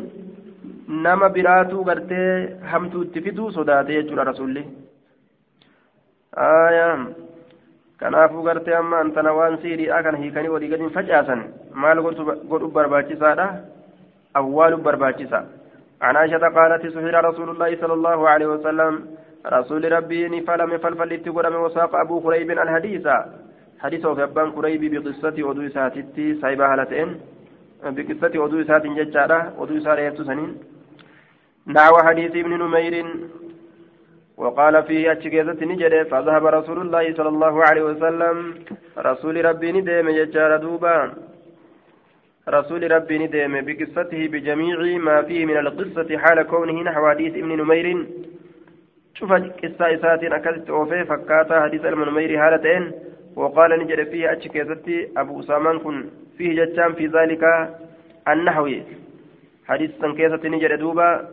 [0.87, 4.63] nama biraatu gartee hamtuu itti fiduu sodaate jechuudha rasulli
[7.99, 11.43] kanaafuu gartee amma antana waan siidhiidha kana hiikanii walii gadiin facaasan
[11.73, 13.47] maal godhu barbaachisaadha
[14.39, 15.41] awwaalu barbaachisa
[16.01, 18.93] عن عائشة قالت سحر رسول الله صلى الله عليه وسلم.
[19.45, 23.07] رسول ربي فلم فلفل اتقرم وساق أبو قريب الحديث
[23.79, 27.09] حديث وفبان قريب بقصة ودو ساتتي سايبة هالتين
[27.95, 30.51] بقصة ودو سات ججارة ودو سات سنين.
[31.67, 32.95] نحو حديث ابن نمير.
[34.37, 38.37] وقال فيه أتشكيزة نجد فذهب رسول الله صلى الله عليه وسلم.
[38.97, 40.95] رسول ربي ندم يجار دوبا.
[42.49, 48.05] رسول ربي ندم بقصته بجميع ما فيه من القصة حال كونه نحو حديث ابن نمير.
[49.13, 52.91] شوف قصة إسات أكدت أوفي فكاتا حديث ابن نمير حالتين.
[53.35, 56.05] وقال نجد فيه أتشكيزة أبو سامان كن.
[56.37, 57.43] فيه جتام في ذلك
[58.27, 58.83] النحوي.
[59.67, 61.29] حديث سنكيزة نجد دوبا.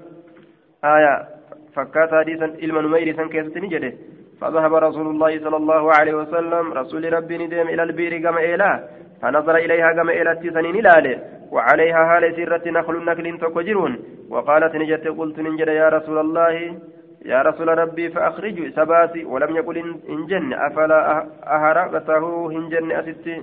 [0.85, 1.29] آية
[1.75, 3.92] فكات حديثا علم نمير سن كيست نجده
[4.40, 6.72] فذهب رسول الله صلى الله عليه وسلم.
[6.72, 8.88] رسول ربي ندم إلى البئر كما إلى
[9.22, 11.18] فنظر إليها كما إلى التسنين لاله
[11.50, 13.98] وعليها هال سرة نخل نكل تكجرون
[14.30, 16.76] وقالت نجت قلت ننجد يا رسول الله
[17.24, 23.42] يا رسول ربي فأخرج سباتي ولم يقل إن جن أفلا أهرقته إن جن أستي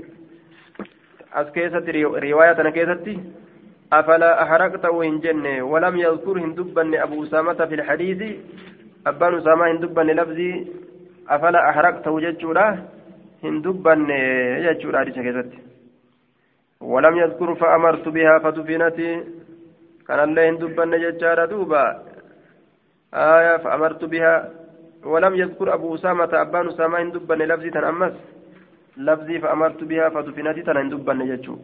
[1.33, 1.89] أسكيست
[2.29, 3.19] رواية كيستي
[3.93, 8.21] أفلا أحرقته إن جنة ولم يذكر هندبن أبو أسامة في الحديث.
[9.07, 10.67] أبان أسامة هندبن لفظي.
[11.29, 12.19] أفلا أحرقته
[13.43, 14.07] جتشورا هندبن
[14.65, 15.51] جتشورا رجعت
[16.81, 18.97] ولم يذكر فأمرت بها فدفنت
[20.07, 21.83] كان الله هندبن جتشارا دوبا
[23.13, 24.33] آية فأمرت بها
[25.03, 28.13] ولم يذكر أبو أسامة أبان أسامة هندبن لفظي تنأمس
[28.97, 31.59] لفظي فأمرت بها فدفنت تنهندبن جتشورا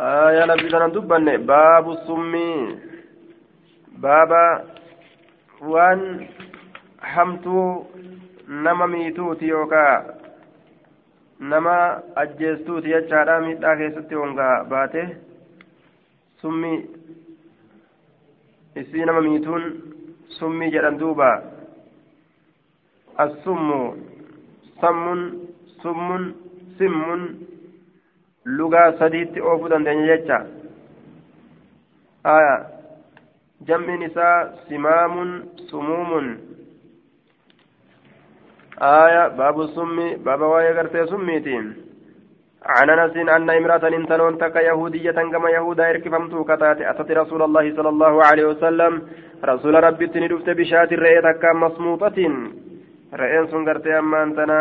[0.00, 2.32] آية لبسنا دبن باب السم
[4.02, 4.64] بابا
[5.60, 6.26] وان
[7.00, 7.84] حمتو
[8.48, 10.18] نما ميتوتي يوكا
[11.40, 15.02] nama ajjeestuuti jechaadha miidhaa keessatti hongaa baate
[16.40, 16.70] summi
[18.80, 19.64] isii nama miituun
[20.38, 21.28] summii jedhan duuba
[23.16, 23.78] assummu
[24.80, 25.22] sammun
[25.82, 26.26] summun
[26.78, 27.22] simmun
[28.44, 30.38] lugaa sadiitti oofuu dandeenya jecha
[32.24, 32.54] aya
[33.66, 34.36] jam'in isaa
[34.68, 35.32] simaamun
[35.70, 36.28] sumuumun
[38.80, 41.68] aya baabu summi baaba waa'ee gartee summiitiin
[42.62, 47.88] عن انس ان امراه انتلون تك يهوديه كما يهودا اركفمت كتات اتت رسول الله صلى
[47.88, 48.92] الله عليه وسلم
[49.44, 52.18] رسول ربي تندفت بشات الرئه مصموطه
[53.14, 54.60] رئين سنغرت اما انتنا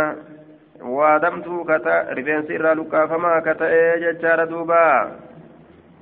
[0.82, 4.82] waadamtuu kata rifeensi irraa lukkaafamaa ka ta'e jechaadha duuba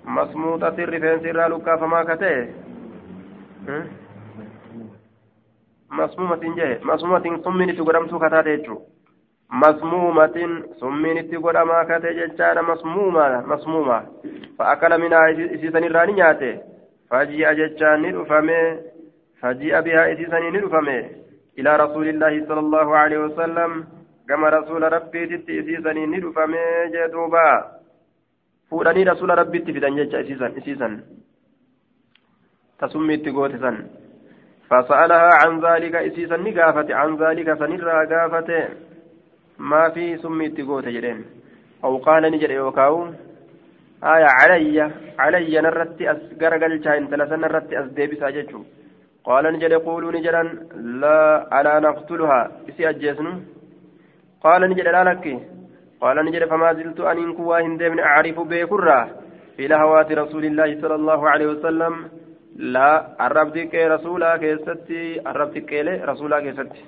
[0.04, 2.42] masmuuxatin rifeensi irraa lukkaafamaa ka ta'e
[6.00, 8.80] masmuumatin jee masmuumatin summiin itti godhamtuu kataate jechuu
[9.50, 13.98] masmuumatin summiin itti godhamaa ka ta'e jechaadha masmuuma masmuuma
[14.58, 16.50] fa'akala minaa isiisan irraa ni nyaate
[17.10, 18.60] faji'a jechaan ni dhufame
[19.42, 20.98] faji'a bihaa isiisanii ni dhufame
[21.56, 23.84] ilaa rasuulillaahi sala allahu alaihi wasallam
[24.28, 27.44] gama rasuula rabbiititti isiisanii ni dhufamee jee duuba
[28.70, 30.98] fuudhanii rasuula rabbiitti fidan jecha isiisan isiisan
[32.80, 33.78] tasummiitti goote san
[34.70, 38.50] فسألها عن ذلك إسيسا نقافت عن ذلك سنرى قافت
[39.60, 41.26] ما في سمي تقوت جرين.
[41.84, 42.96] أو قال نجر يوكاو
[44.04, 48.62] آية علي علي نرت أسقر قلتها انت لسن نرت أسديبس أججو
[49.28, 50.44] قال نجر يقولوا نجرا
[51.02, 51.18] لا
[51.62, 52.42] ألا نقتلها.
[52.70, 53.34] إسي أجيسنو.
[54.44, 55.26] قال نجد لا لك
[56.02, 59.00] قال نجد فما زلت أن إن كوا هندمن أعرف بكرة
[59.58, 61.94] في لهوات رسول الله صلى الله عليه وسلم.
[62.56, 62.90] لا
[63.26, 65.74] أربتك رسولا كيستي أربتك
[66.10, 66.82] رسولا كيستي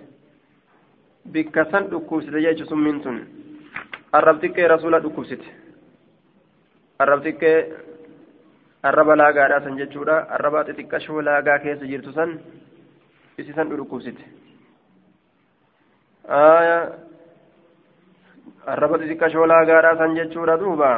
[1.25, 3.17] بكسن دكوست جيش سمنتن
[4.15, 5.43] أربتك رسولا دكوست
[7.01, 7.43] أربتك
[8.83, 12.39] arraba laagaadhaa san jechuudha arraba xixiqqashoo laagaa keessa jirtu san
[13.37, 14.23] isi san dhudhukkubsite
[18.73, 20.89] arraba xixiqqashoo laagaadhaa san jechuudha duuba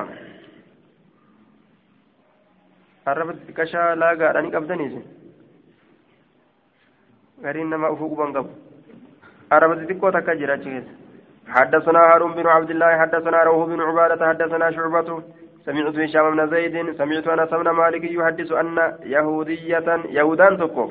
[3.12, 4.95] arraba xixiqqashaa laagaadhaa ni qabdaniis
[7.43, 8.50] gariin nama ufuu quban qabu
[9.58, 10.98] arraba xixiqqoo takka jira achi keessa
[11.50, 15.24] حدثنا هارون بن عبد الله حدثنا روح بن عبادة حدثنا شعبة
[15.65, 18.78] سمعت هشام بن زيد سمعت انس بن مالك يحدث ان
[19.15, 20.86] يهودية يهودان تكو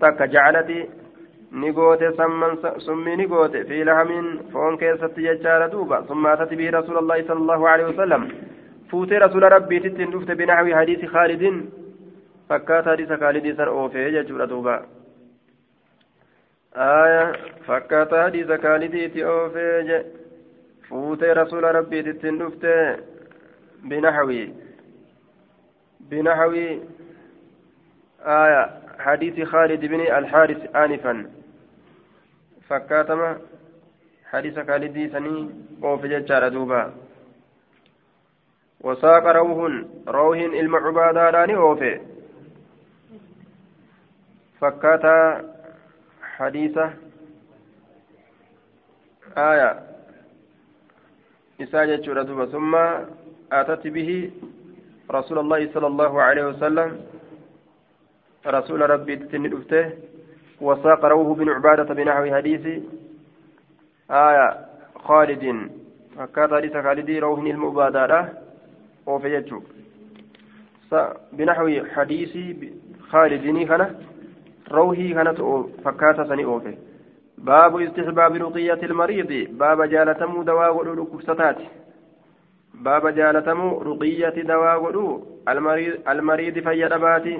[0.00, 0.70] تك جعلت
[1.52, 2.06] goote
[2.86, 7.40] summi ni goote fi lahamin foon keessatti jechaadha duuba summa atati bihi rasuula allahi sala
[7.40, 8.22] allahu alehi wasalam
[8.94, 11.62] fuutee rasuula rabbiitittiin dhufte binaxwi hadiisi khaalidin
[12.48, 14.82] fakkaata hadiisa khaalidii san oofee jechuudha duuba
[16.76, 17.32] آية
[17.66, 20.04] فكات حديث كالديتي أوفيج
[20.88, 22.66] فوتي رسول ربي تتندفت
[23.82, 24.52] بنحوي
[26.00, 26.80] بنحوي
[28.20, 31.30] آية حديث خالد بن الحارث آنفا
[32.68, 33.38] فكاتما
[34.24, 35.50] حديث خالد سني
[35.82, 36.92] أوفيج دوبا
[38.82, 42.00] وساق روح روح المعبادان أوفي.
[44.60, 45.44] فكاتا
[46.22, 46.90] حديثة.
[49.38, 49.82] آية.
[51.60, 52.74] إساجة جورة ثم
[53.52, 54.30] أتت به
[55.10, 57.00] رسول الله صلى الله عليه وسلم.
[58.46, 59.90] رسول ربي تنلفته
[60.60, 62.82] وساق روه بن عبادة بنحو حديث.
[64.10, 64.48] آية.
[64.94, 65.70] خالد.
[66.16, 68.41] فكات حديث خالد روح المبادرة
[69.06, 69.62] oofe jechuu
[71.36, 72.72] binaxwi xadiisii
[73.10, 73.86] khaalidinii kana
[74.76, 76.78] rawhii kanatu fakkaata sani oofe
[77.38, 81.68] baabu istixbaabi ruqiyati lmariidi baaba jaalatamuu dawaa godhuu dhukkubsataati
[82.82, 85.12] baaba jaalatamuu ruqiyati dawaa godhuu
[86.04, 87.34] almariidi fayya dhabaati.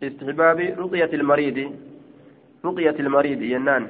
[0.00, 1.64] Istixbaabi ruqiyati lmariidi
[2.64, 3.88] ruqiyati lmariidi yennaan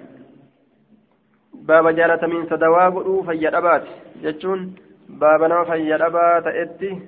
[1.68, 3.90] baaba jaalatamiinsa dawaa godhuu fayya dhabaati
[4.22, 4.64] jechuun
[5.09, 6.99] فيدبات جتشون باب نما فيدبات اتي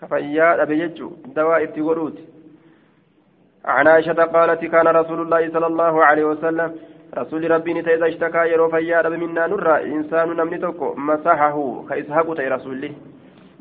[0.00, 2.24] كفياد أبي جتشو دواء اتي ولوتي
[3.64, 6.70] عن عائشة قالت كان رسول الله صلى الله عليه وسلم
[7.18, 12.92] رسول ربي نتا إذا اشتكى يرو فياد منا نرى إنسان نمني توكو مسحه كإسحاق رسوله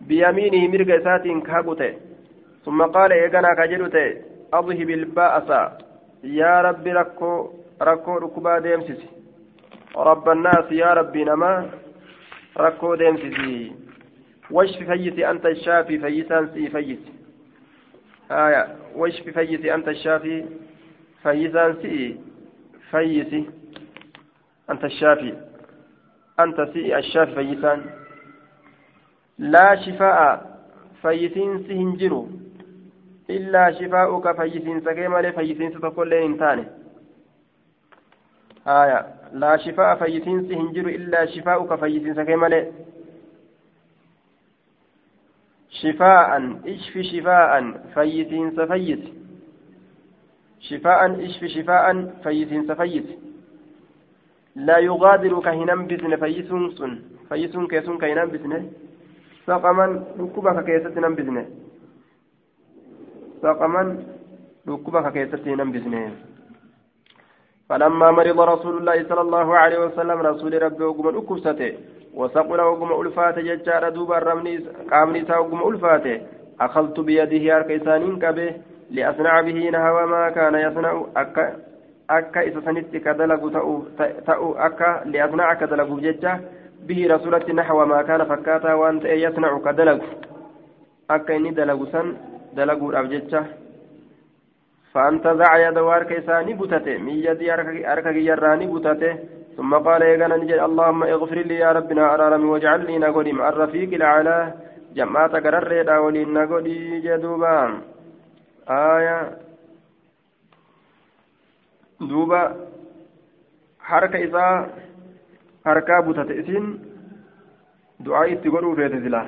[0.08, 1.82] بيمينه مرق إسات كهقت
[2.66, 3.96] ثم قال إيقنا كجلت
[4.54, 5.50] أضهب البأس
[6.24, 7.32] يا ربي ركو
[7.82, 9.02] ركو ركبا ديمسس
[9.98, 11.54] رب الناس يا ربي نما
[12.61, 13.73] ركو ديمسس
[14.51, 17.13] واشف فيتي أنت الشافي فيسان سي فيتي
[18.31, 20.45] آية واشف فيسي أنت الشافي
[21.23, 22.17] فيزان سئي
[22.91, 23.51] فيسي
[24.71, 25.35] أنت الشافي
[26.41, 27.85] أنت سئي الشافي فيسان
[29.39, 30.49] لا شفاء
[31.03, 32.29] فيسين سهنجرو
[33.31, 36.65] إلا شفاؤك فيسين سكيما لفيسين ستقول لين تاني
[38.69, 42.67] آية لا شفاء فيسين سهنجرو إلا شفاؤك فيسين سكيما
[45.71, 46.31] شفاء
[46.67, 47.51] اشف شفاء
[47.95, 49.05] فيتين سفيت
[50.61, 51.87] شفاء اشف شفاء
[52.23, 53.09] فيتين سفيت
[54.57, 56.93] لا يغادر كهنم بسن فيسون سن.
[57.29, 58.53] فيسون كيسون كهنم بسن.
[59.47, 61.45] سقما ركبك كيست نم
[63.43, 63.83] سقما
[64.69, 65.73] ركبك كيست نم
[67.69, 71.73] فلما مرض رسول الله صلى الله عليه وسلم رسول ربي وقم الأكبسته
[72.15, 74.57] وسقل وقم ألفات ججار دوبا رمني
[74.91, 76.07] قامني وقم ألفات
[76.61, 78.53] أخذت بيده أرك إسانين كبه
[78.91, 81.57] لأصنع به نهوى ما كان يصنع أكا
[82.11, 83.43] أكا إذا سنت كدلق
[84.27, 86.41] تأو أكا لأصنع كدلق ججة
[86.89, 90.01] به رسولة نحو ما كان فكاتا وأنت يصنع كدلق.
[91.11, 92.17] أكا إني دلق سن
[92.57, 93.43] دلق أبججة
[94.99, 97.53] فانتزع يد وارك إساني بتته من يدي
[97.93, 99.13] أرك يراني بتته
[99.57, 103.91] ثم قال يا نجد اللهم اغفر لي يا ربنا أرارم واجعل لي نقولي مع الرفيق
[103.95, 104.39] الأعلى
[104.97, 107.81] جماعة قرر ولي نقولي جدوبا.
[108.69, 109.19] آية.
[112.01, 112.43] دوبا.
[113.81, 114.47] حركة إذا
[115.67, 116.65] حركة بوتة إسين
[118.01, 119.23] دعاء تقولوا في تزلا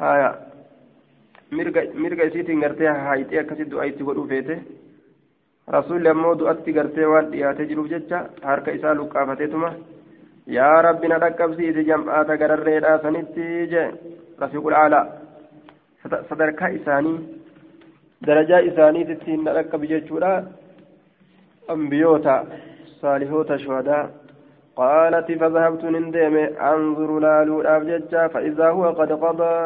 [0.00, 0.51] آية.
[1.52, 4.54] Mirga isiitiin gartee haayitee akkasitti du'aa itti godhuu feete
[5.76, 9.70] rasuulli ammoo du'atti gartee waan dhiyaatee jiruuf jecha harka isaa luqqaafateetuma
[10.56, 13.86] yaa rabbi na dhaqqabsiisi jam'aata gararreedhaa sanitti jee
[14.44, 15.04] rafiiqul aalaa
[16.30, 17.18] sadarkaa isaanii
[18.26, 20.32] darajaa isaaniititti na dhaqqabi jechuudha
[21.76, 22.34] ambiyoota
[23.00, 24.04] saalihoota shuhadaa
[24.76, 26.36] قالت فذهبت نندم
[26.74, 29.56] أنظر لالو أبججا فإذا هو قد قضى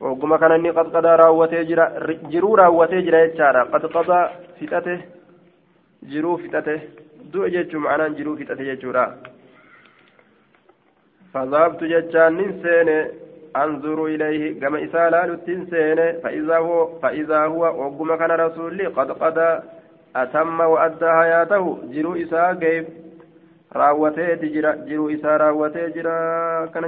[0.00, 1.86] وقم كان إني قد قضى راوتي جرا
[2.32, 4.20] جرو راوتي جرا يجارا قد قضى
[4.60, 4.98] فتته
[6.02, 6.80] جرو فتته
[7.32, 9.04] دو جيتشو معنى جرو فتته جيتشورا
[11.34, 12.88] فذهبت ججان ننسين
[13.56, 19.60] أنظر إليه كما إسالا لتنسين فإذا هو فإذا هو وقم كان رسولي قد قضى
[20.16, 21.64] أتم وأدى حياته
[21.94, 22.86] جرو إساء كيف
[23.76, 26.84] راوتي جرا جرو إساء راوتي جرا كان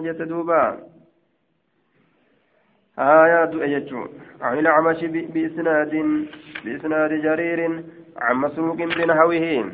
[2.99, 4.07] آيات أيجو
[4.41, 5.93] عن الأعمش بإسناد
[6.65, 7.83] بإسناد جرير
[8.17, 9.65] عن مسروق بنحوه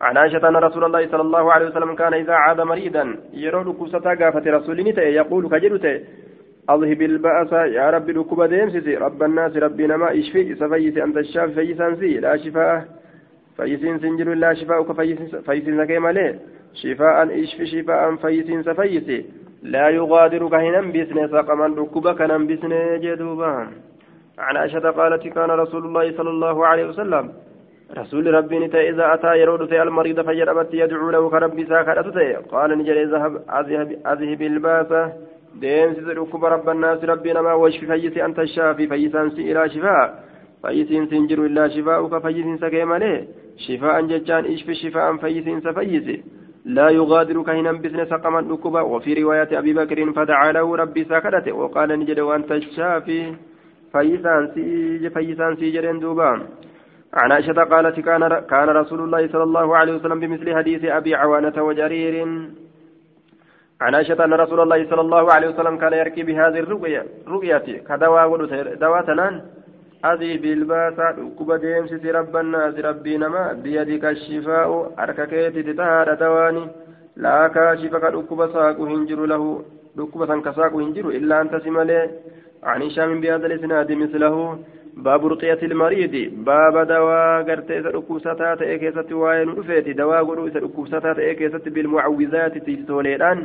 [0.00, 3.98] عن عائشة أن رسول الله صلى الله عليه وسلم كان إذا عاد مريدا يرى كوسة
[3.98, 5.84] قافة رسول يقول كجلت
[6.70, 11.94] أذهب البأس يا رب ركوب ديمسس رب الناس ربي نما اشفي سفيس أنت الشافي فيسان
[12.20, 12.84] لا شفاء
[13.56, 14.92] فيسين سنجر إلا شفاءك
[15.46, 16.38] فيسين كيما ليه
[16.74, 19.24] شفاء اشف شفاء فيسين سفيسي
[19.62, 23.68] لا يغادر كهنا بسنة سقما ركبا كنا بسنة جدوبا.
[24.38, 27.32] عن عائشة قالت كان رسول الله صلى الله عليه وسلم
[27.98, 32.98] رسول ربي نتا إذا أتى يرود في المريض فجربت يدعو له كربي ساكرة قال نجل
[32.98, 33.32] اذهب
[34.06, 35.12] أذهب الباسة
[35.60, 40.24] دين سيدركب رب الناس ربنا ما وشف فيس أنت الشافي فيسان إلى شفاء.
[40.62, 43.28] فيسين سنجر إلا شفاءك فيسين سكيم عليه.
[43.56, 46.06] شفاء ججان اشف شفاء فيسين سفيس.
[46.64, 51.88] لا يغادر كهنا بسن سقما ركبا وفي رواية أبي بكر فدعا له ربي ساكرته وقال
[52.00, 53.34] نجد وأنت الشافي.
[53.92, 56.40] فيسان سي فيسان سي جرين دوبان
[57.14, 61.62] عن عائشة قالت كان كان رسول الله صلى الله عليه وسلم بمثل حديث أبي عوانة
[61.62, 62.14] وجرير.
[63.80, 67.66] عن عائشة أن رسول الله صلى الله عليه وسلم كان يركي بهذه الرؤية رؤية.
[67.88, 68.28] كدواء
[68.74, 69.34] دواء تنان
[70.05, 71.07] أذي بالباسا
[71.37, 74.69] كوبا ديمسي رب الناس ربي نما بيدك الشفاء
[74.99, 76.63] أرككيت تتهاد دواني
[77.23, 79.43] لا كاشف كدكوبا ساقو هنجر له
[79.95, 82.09] دكوبا سنكساقو هنجر إلا أنت سمالي
[82.63, 84.59] عن هشام بهذا الإسناد مثله
[85.05, 86.13] باب رقية المريض
[86.45, 91.69] باب دواء قرت إذا ركوبستا تأي كيست وين رفيت دواء قلو إذا ركوبستا تأي كيست
[91.69, 93.39] بالمعوذات تيستوليدان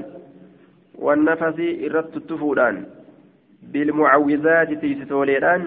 [1.05, 2.77] والنفس إرت التفودان
[3.73, 5.63] بالمعوذات تيستوليدان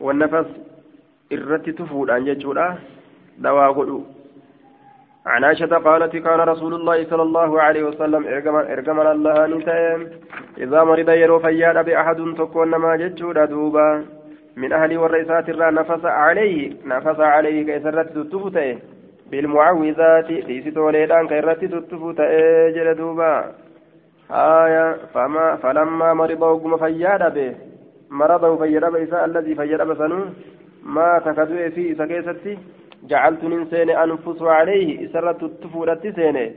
[0.00, 0.68] والنفس
[1.30, 2.76] irratti tufuudhaan jechuudha.
[3.42, 4.06] Dawaa godhu.
[5.26, 8.26] عن عائشة قالت كان رسول الله صلى الله عليه وسلم
[8.72, 10.08] إرجم الله نتايم
[10.58, 14.04] إذا مرض يرو فياد بأحد تكون ما جتشودا دوبا
[14.56, 18.76] من أهل والرئيسات الرا نفس عليه نفس عليه كيسرت تتفتئ
[19.30, 22.30] بالمعوذات ليس توليدان كيرت تتفتئ
[22.74, 23.52] جل دوبا
[24.30, 27.67] آية فما فلما مرض وقم فياد به
[28.10, 30.24] مرضه فياد به الذي فياد بسنو
[30.82, 32.58] ما تكدوه في سكيستي
[33.10, 36.50] جعلت ننسين أنفس عليه إسرت التفورة سينه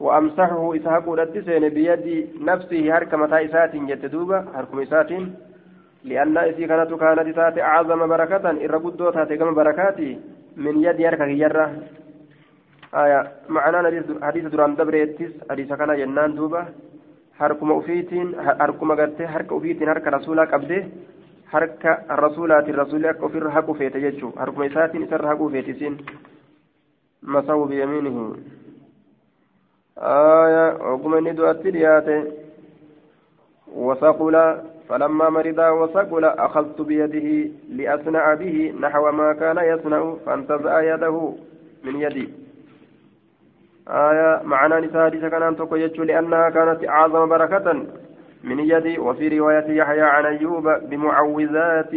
[0.00, 1.06] وأمسحه إسحاق
[1.46, 2.06] سين بيد
[2.40, 5.10] نفسه هرك متى إسات جتدوبة هركم إسات
[6.04, 10.10] لأن إسي كانت كانت تات أعظم بركة إرقدو تات كم بركاتي
[10.56, 11.66] من يد هرك يرة
[12.94, 16.62] آية معنى حديث دران دبريتس حديث كان جنان دوبة.
[17.38, 20.82] هركم أفيتين هركم قرتي هرك أفيتين هرك رسولك أبده
[21.52, 25.94] harka rasuulaati rasuulli akka ofirra haqu feete jechuu harkuma isaatiin isarra haquu feetisin
[27.22, 28.24] masawu biyamiinihi
[30.92, 32.16] oguma inni du'atti dhiyaate
[33.88, 37.28] wasaqula فلما مرض وسقل أخذت بيده
[37.68, 41.32] لأصنع به نحو ما كان يصنع فانتزع يده
[41.84, 42.28] من يدي
[43.88, 45.56] آية معنى نساء كان أن
[45.98, 47.72] لأنها كانت أعظم بركة
[48.44, 51.90] من يدي وفي رواية يحيى عن أيوب بمعوذات.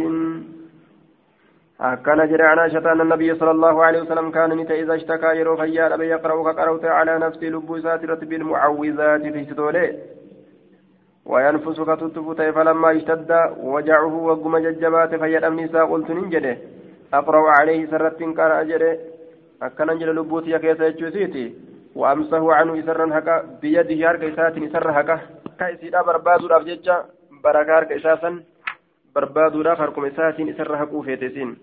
[2.04, 5.56] كان جرى عن عائشة أن النبي صلى الله عليه وسلم كان نتا إذا اشتكى يرو
[5.56, 9.98] فيال أبي يقرأ كقرأت على نفسي لب ساترة بالمعوذات في ستولي.
[11.26, 16.56] وينفس كتتفت فلما اشتد وجعه وقم ججبات فيال النساء قلت ننجده.
[17.14, 18.98] أقرأ عليه سرة كان أجره.
[19.62, 25.17] أكن أنجل لبوتي كيس يجوسيتي وأمسه عنه إسرا هكا بيده هرك إسات إسر هكا
[25.57, 26.95] harka isiidhaa barbaaduudhaaf jecha
[27.41, 28.35] barakaa harka isaa san
[29.13, 31.57] barbaaduudhaaf harkuma isaatiin isarra haquu feete isiin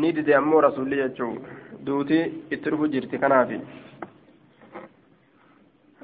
[0.00, 1.38] ni dide ammoo rasuulli jechuu
[1.86, 2.24] duutii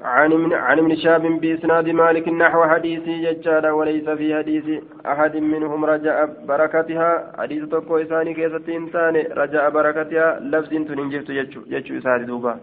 [0.02, 5.84] عن ابن عن ابن شاب بإسناد مالك نحو حديث ججالا وليس في حديث أحد منهم
[5.84, 7.32] رجاء بركتها.
[7.38, 10.40] حديث تقوى إساني كيسة إنسان رجاء بركتها.
[10.40, 11.30] لفظ تنجبت
[11.66, 12.60] يجو إساني دوبا.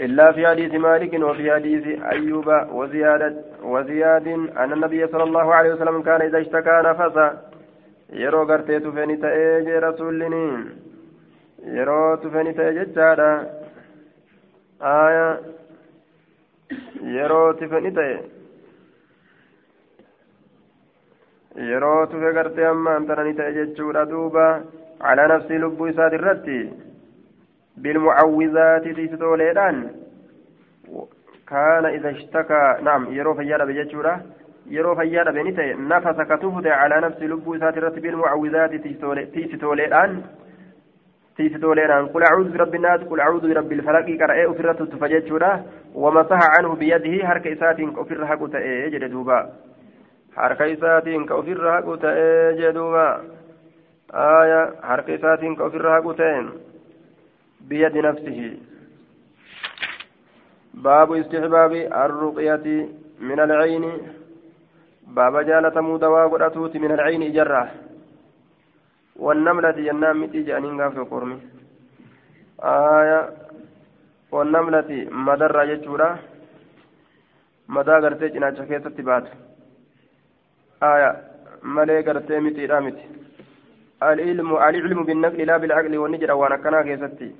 [0.00, 4.26] إلا في حديث مالك وفي حديث أيوب وزيادة وزياد
[4.62, 7.16] أن النبي صلى الله عليه وسلم كان إذا اشتكى نفس.
[8.12, 10.44] yeroo gartee tufeni ta'ee jee rasuullini
[11.76, 13.26] yeroo tufeni ta'e jechaadha
[14.80, 15.26] aya
[17.18, 18.18] yeroo tufeni ta'e.
[21.70, 24.50] Yeroo tufe gartee ammaan tanani ta'e jechuudha duuba.
[25.00, 26.60] Calaa nafsii lubbuu isaati irratti
[27.82, 29.90] بالمعوذات تيستوليدان
[31.48, 34.20] كان إذا اشتكى نعم يرو فيادا بجتشورا
[34.66, 38.70] يرو فيادا بنتي نفس كتفت على نفس لبو ساترة بالمعوذات
[41.38, 44.06] تيستوليدان تيستوليدان قل أعوذ برب الناس قل أعوذ برب الفلق.
[44.18, 45.62] كرأي أفرة تفجتشورا
[45.94, 49.52] ومسح عنه بيده حرك إسات أفر حقوت إيجد دوبا.
[50.36, 53.08] حرك إسات كأفر حقوت إيجد دوبا.
[54.14, 56.20] آية حرك إسات كأفر حقوت
[57.68, 58.56] بيد نفسه.
[60.74, 62.88] باب استحباب الرقية
[63.20, 63.84] من العين.
[65.06, 67.70] باب جالة مودوا قرأتوت من العين جرة.
[69.18, 71.38] والنملة جنان متي جانين غاف قرمي.
[72.62, 73.20] آية
[74.32, 74.90] والنملة
[75.26, 76.08] مدر يجورا
[77.68, 79.26] مدى غرتي جناچا كيستي بات
[80.82, 81.10] آية
[81.74, 83.06] مالي غرتي متي رامتي
[84.02, 87.30] العلم العلم بالنقل لا بالعقل والنجر وانا كنا كيستي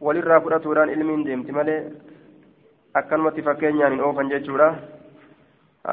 [0.00, 1.78] walirraa fudhatuudhaan ilmiin deemti malee
[3.00, 4.68] akkanumatti fakkeenyaan hin oofan jechuudha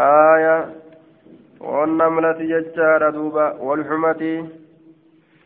[0.02, 0.60] aayaa
[1.76, 4.30] wannamlati jechaadha duuba walxumati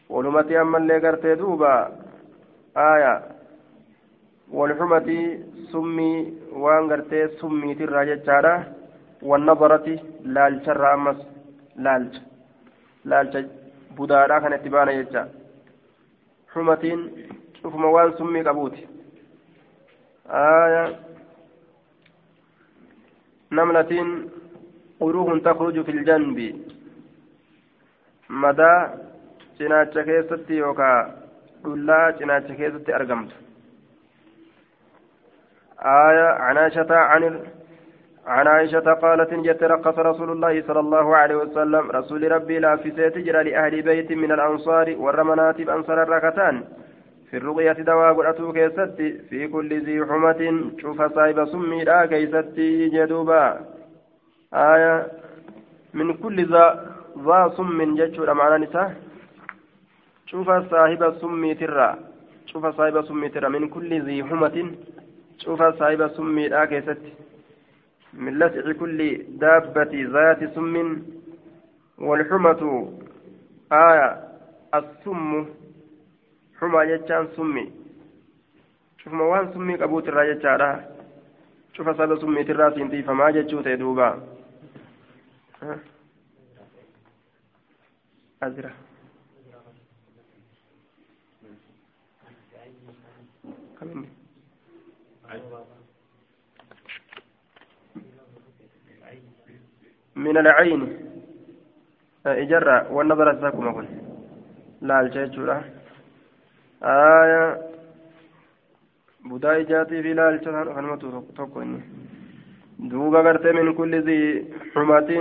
[0.09, 1.71] walumati ammallee gartee duuba
[2.85, 3.17] aayaa
[4.59, 5.17] walxumati
[5.71, 6.17] summii
[6.63, 8.53] waan gartee summiitirraa jechaadha
[9.31, 9.95] wannadarati
[10.35, 11.19] laalcharraa ammas
[11.87, 12.21] laalcha
[13.11, 13.39] laalcha
[13.97, 15.21] budaadhaa kan itti baana jecha
[16.53, 17.01] xumatiin
[17.61, 18.87] cufuma waan summii qabuuti
[20.43, 20.87] aayaa
[23.59, 24.09] namlatiin
[24.99, 26.47] quruuhun takruju fi ljanbi
[28.43, 28.79] madaa
[29.59, 30.97] cinaacha keessatti yookaa
[31.63, 33.35] dhullaa cinaacha keessatti argamtu.
[35.81, 37.39] آية عن عائشة عن
[38.27, 42.91] عن عائشة قالت جت رقص رسول الله صلى الله عليه وسلم رسول ربي لا في
[42.91, 46.63] سيتجرى لأهل بيت من الأنصار والرمنات بأنصار الركتان
[47.31, 53.59] في الرقية دواء قرأته كيستي في كل ذي حمة شوف صاحب سمي لا كيستي جدوبا
[54.53, 55.07] آية
[55.93, 56.65] من كل ذا
[57.25, 59.08] ذا سم جتشو معنى نساء
[60.29, 61.89] شوف صاحب سمي ترى
[62.45, 64.57] شوف صاحب سمي ترى من كل ذي حمة
[65.43, 67.13] شوف صاحب سمي كيستي
[68.13, 68.99] من لسع كل
[69.41, 70.75] دابة ذات سم
[71.97, 72.61] والحمة
[73.71, 74.07] آية
[74.73, 75.45] السم
[76.59, 77.61] xumaa jechaan summi
[79.01, 80.67] cufuma waan summii qabuutirraa jechaadha
[81.75, 84.07] cufa saba summiitirraa siin tiifamaa jechuu ta'e duuba
[88.47, 88.71] azira
[100.25, 100.81] من العين.
[102.25, 103.85] إجرة والنظر الزاكم أقول
[104.81, 105.39] لا الجيش
[106.83, 107.57] آية.
[109.29, 110.35] بدا إجاتي في لال
[110.75, 111.79] خنمة توكوني
[112.79, 114.21] دوبا قرت من كل ذي
[114.73, 115.11] حمة.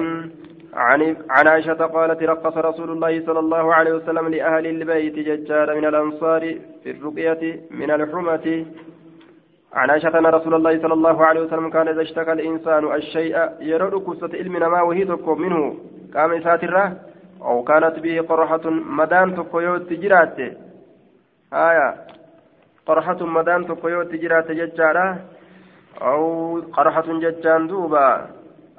[0.74, 5.84] عن عن عائشة قالت رقص رسول الله صلى الله عليه وسلم لأهل البيت ججار من
[5.84, 6.42] الأنصار
[6.82, 8.46] في الرقية من الحمة.
[9.72, 13.94] عن عائشة أن رسول الله صلى الله عليه وسلم كان إذا اشتكى الإنسان الشيء يرد
[14.06, 15.76] كسة علم ما وهي منه.
[16.14, 16.96] قام ساتره
[17.42, 20.52] أو كانت به قرحة مدان تكويوت جراته
[21.52, 21.94] آية
[22.86, 25.18] قرحة مدان تقيو تجرات ججارة
[26.02, 28.26] أو قرحة ججان دوبا.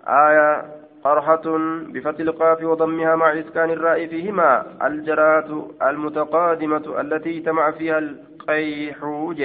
[0.07, 0.65] آية
[1.03, 1.45] قرحة
[1.93, 4.65] بفتح القاف وضمها مع إسكان الراء فيهما.
[4.87, 5.49] الجرات
[5.81, 9.43] المتقادمة التي اجتمع فيها القيحوج.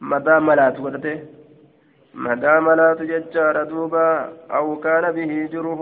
[0.00, 1.18] مدى ملات ودته
[2.14, 4.08] مدى ملات ججار دوبا
[4.50, 5.80] أو كان به جره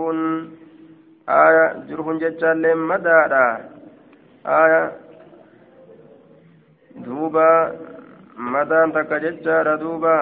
[1.29, 3.19] آية جره ججار لم مدى
[4.45, 4.81] آية
[7.05, 7.71] duuba
[8.37, 10.13] madaan takka jechaadha duuba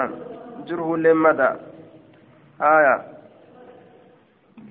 [0.67, 1.49] jurhulleen mada
[2.59, 2.95] aya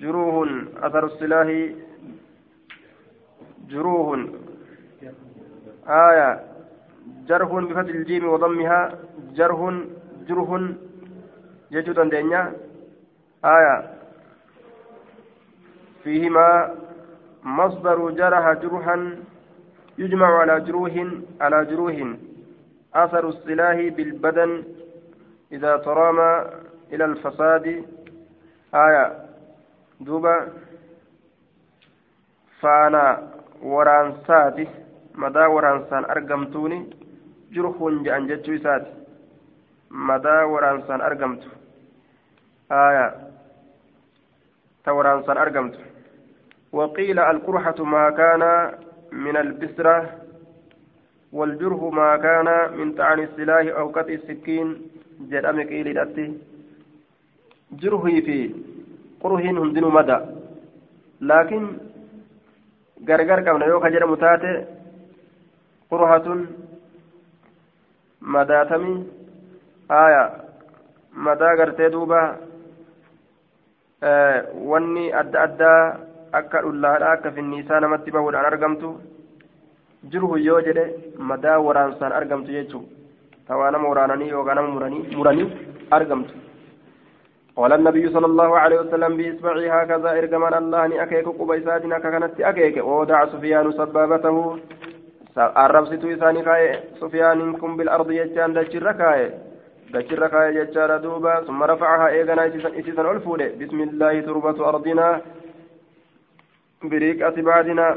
[0.01, 0.51] juruuhun
[0.85, 1.61] asaru silaahi
[3.71, 4.21] juruuhun
[5.89, 6.29] aya
[7.27, 8.79] jarhun bifatح الجيم وضمها
[9.37, 9.59] جرح
[10.27, 10.49] جرح
[11.71, 12.53] جيشو دندنيا
[13.45, 13.75] آية
[16.03, 16.75] فيهما
[17.43, 18.97] مصدر جرح جرحا
[19.97, 20.93] يجمع على جروح
[21.41, 21.95] على جروح
[22.95, 24.63] أثر السلاح بالبدن
[25.51, 26.31] إذا ترامى
[26.93, 27.85] إلى الفساد
[28.75, 29.05] آية
[29.99, 30.47] دوبا
[32.59, 33.05] فانا
[33.63, 34.67] ورانساتي
[35.23, 36.79] مدى ورانسان أرقمتوني
[37.53, 38.91] جرح جأن جتشو ساتي
[40.09, 41.43] مدى ورانسان أرقمت
[42.71, 43.07] آية
[44.85, 45.75] تورانسان أرقمت
[46.71, 48.43] وقيل القرحة ما كان
[49.11, 49.97] من البسرة
[51.37, 52.47] والجره ما كان
[52.77, 54.67] من طعن السلاح أو قطع السكين
[55.31, 56.27] جرم قيل الأتي
[57.81, 58.37] جره في
[59.21, 60.19] قره هندن مدى
[61.21, 61.63] لكن
[63.03, 64.51] gargar qabna yoo ka jedhamu taate
[65.89, 66.41] qurhatun
[68.35, 68.97] madaatamii
[70.01, 70.23] aya
[71.27, 72.21] madaa gartee duuba
[74.71, 75.81] wanni adda addaa
[76.39, 78.89] akka dhullaadha akka finniisaa namatti bahuudhaan argamtu
[80.13, 80.85] jirhu yoo jedhe
[81.31, 82.89] madaa waraansaan argamtu jechuudha
[83.47, 85.47] tawaa nama waraananii yookaan nama muranii muranii
[85.99, 86.33] argamtu
[87.59, 93.25] قال النبي صلى الله عليه وسلم بإصبعه هكذا إرجمان الله أكيك قبيسات كانت أكيك وودع
[93.25, 94.37] سفيان سبابته
[95.37, 99.31] إساني كاي سفيان كم بالأرض يجان دجر كاي
[99.93, 102.47] دجر كاي ججار دوبا ثم رفعها إيغانا
[102.79, 105.21] إسيسان ألفولي بسم الله تربة أرضنا
[106.83, 107.87] بريكة بعدنا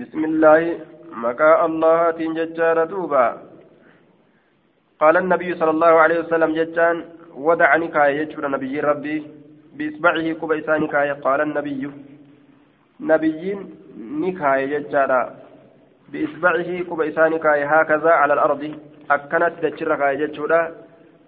[0.00, 0.60] بسم الله
[1.24, 3.26] مكاء الله تنججار دوبا
[5.00, 6.96] قال النبي صلى الله عليه وسلم ججان
[7.46, 9.16] ودعني كاي يجبر نبي ربي
[9.76, 11.82] بإصبعه كبيسان كاي قال النبي
[13.00, 13.40] نبي
[14.22, 15.41] نكاي ججارا
[16.12, 18.62] بإصبعه كبيسان كاي هكذا على الأرض.
[19.10, 20.62] أكنت تجر كاي ججورا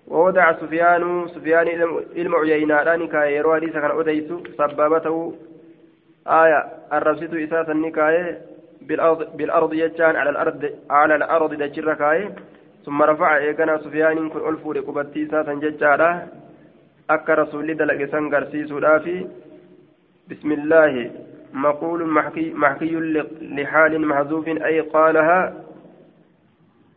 [0.09, 1.69] وودع سفيان سفيان
[2.17, 5.35] علم عيينا كاي يروى ليس كان أديس سبابته.
[6.27, 6.61] آية.
[6.93, 8.39] الربسة إساسا نكاي
[8.83, 11.89] بالأرض, بالأرض يجان على الأرض على الأرض دجر
[12.85, 16.29] ثم رفع إيقنا سفيان كن ألفور قبتي ساسا ججارا
[17.11, 19.27] أكا رسول دلق سنقرسي سودافي
[20.31, 21.11] بسم الله.
[21.55, 22.97] مقول محكي, محكي
[23.41, 25.65] لحال محذوف أي قالها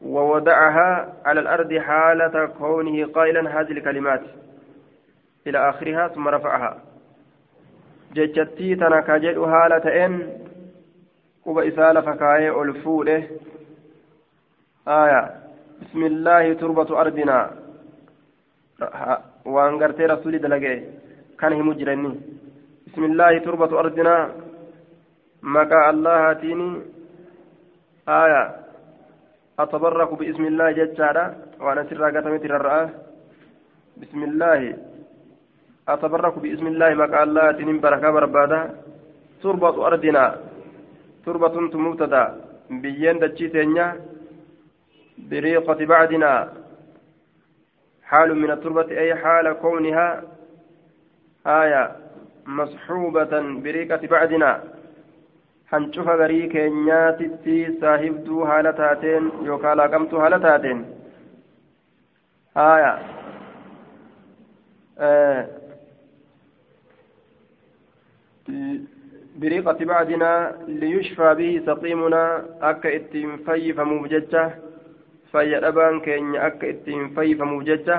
[0.02, 4.22] ووضعها على الأرض حالة كونه قائلا هذه الكلمات.
[5.48, 6.82] إلى آخرها ثم رفعها.
[8.14, 10.38] جتتي تنكجل حالة إن
[11.46, 13.28] وبإسال فكاية ألفوله
[14.88, 15.32] آية.
[15.82, 17.52] بسم الله تربة أرضنا.
[19.46, 20.82] وأن قرتي رسولي دلقي.
[21.40, 22.20] كان هم جرني
[22.88, 24.47] بسم الله تربة أرضنا.
[25.44, 26.82] مكا الله تيني.
[28.10, 28.56] آية.
[29.60, 32.90] أتبرك باسم الله ججارة وأنا سرى قتمت الرأى.
[33.98, 34.78] بسم الله.
[35.90, 38.62] أتبرك باسم الله مكا الله تيني بركة بربادة.
[39.44, 40.26] تربة أرضنا
[41.26, 42.24] تربة مبتدا
[42.70, 43.88] بيين دجي تينيا.
[45.18, 46.34] بريقة بعدنا.
[48.04, 50.24] حال من التربة أي حال كونها.
[51.48, 51.84] آية.
[52.46, 53.34] مصحوبة
[53.64, 54.77] بريقة بعدنا.
[55.72, 60.86] Hancufa garii keenyaatitti saahibduu haala taateen yookaan laaqamtuu haala taateen.
[62.56, 62.94] Haaya.
[69.40, 72.32] Biriqati bacdinaa liyushfaa bihi saqiimunaa
[72.72, 74.46] akka ittiin fayyifamuuf jecha
[75.32, 77.98] fayya dhabaan keenya akka ittiin fayyifamuuf jecha.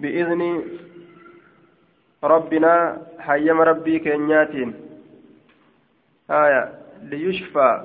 [0.00, 0.50] Bi'izni
[2.22, 4.74] rabbinaa hayyama rabbii keenyaatiin
[7.10, 7.76] liyushfaa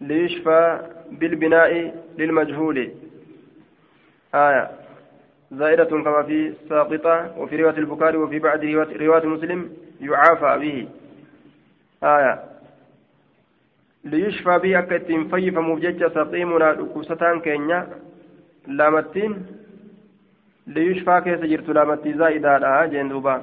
[0.00, 0.78] liyushfaa
[1.18, 2.86] bilbinaa'i lilmajhuuli
[5.52, 8.64] زائدة كما في ساقطة وفي رواية البخاري وفي بعد
[9.00, 10.88] رواية مسلم يعافى به
[12.02, 12.42] آية
[14.06, 17.86] bii akka ittiin fayyifamuuf jecha saqiimunaa dhukkubsataan keenya
[18.66, 19.32] laamattiin
[20.74, 23.34] liyushfaa keessa jirtu laamattii zaa'idaadha jeen duuba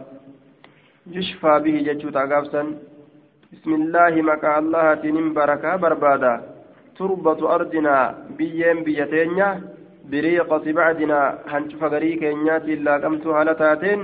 [1.17, 2.73] yushfaa bihi jechuu ta'a gaafsan
[3.51, 6.31] bismillaahi maqaa allahaatiin barakaa barbaada
[6.97, 8.03] turbatu ardinaa
[8.37, 9.47] biyyeen biyya teenya
[10.11, 14.01] biriiqati bacdinaa hancufa garii keenyaatiin laaqamtuu haala taateen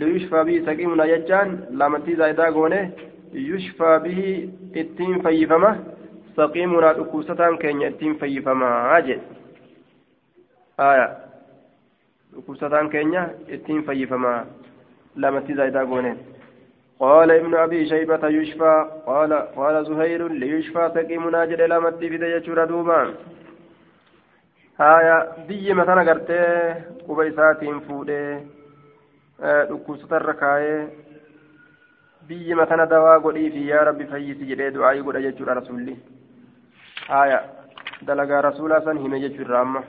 [0.00, 1.52] liyushfaa bihi saqiimunaa jechaan
[1.82, 2.80] laamattii zaa'idaa goone
[3.50, 4.32] yushfaa bihi
[4.84, 5.70] ittiin fayyifama
[6.40, 9.24] saqiimunaa dhukkubsataan keenya ittiin fayyifamaa jedhe
[12.36, 13.28] dhukkubsataan keenya
[13.58, 14.40] ittiin fayyifamaa
[15.16, 16.18] lamatti zaayidaa gooneen
[17.00, 18.74] قال ابن أبي شيبة يشفى
[19.06, 23.14] قال قال زهير ليشفى سقيمنا جل لامتي في دجاجة دوبان
[24.80, 25.16] هايا
[25.48, 26.74] بيي مثلا قرتي
[27.08, 28.56] قبيساتين فودي
[29.68, 30.88] dhukkubsata irra kaayee
[32.28, 35.96] biyyi matana dawaa godhii fi yaa rabbi fayyisi jedhee du'aayii godha jechuudha rasuulli
[37.08, 37.42] haya
[38.06, 39.82] dalagaa rasuulaa san hime jechuudha amma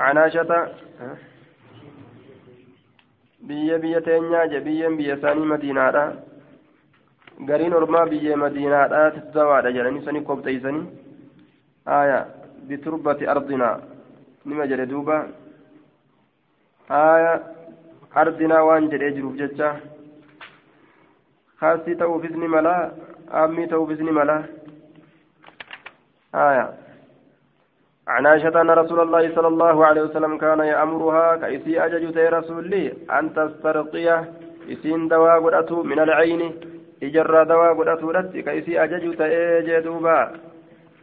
[0.00, 0.58] canaashata
[3.48, 6.04] biyya biyya teenyaa je biyyeen biyya isaanii madiinaadha
[7.48, 9.00] gariin ormaa biyyee madiinaadha
[9.34, 10.84] dawaadha jedhanii sanii kobxeeysanii
[11.92, 12.18] haya
[12.68, 13.74] biturbati ardinaa
[14.44, 15.16] nima jedhe duuba
[16.88, 17.32] haya
[18.22, 19.74] ardinaa waan jedhee jiruuf jecha
[21.64, 22.92] خاصي توفيز ملا
[23.44, 24.36] أمي توفيز ملا
[26.34, 26.66] آية
[28.08, 32.92] عن عائشة أن رسول الله صلى الله عليه وسلم كان يأمرها كيسي أججت رسول لي
[33.18, 34.24] أن تسترقي.
[34.72, 36.42] إسين دواء قدأتو من العين
[37.02, 40.18] إجرى دواء قدأتو لت كيسي أججت إيجدوبا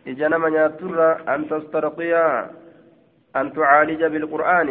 [0.08, 0.99] إجنا من يتر
[1.34, 2.14] أن تسترقي
[3.36, 4.70] أن تعالج بالقرآن.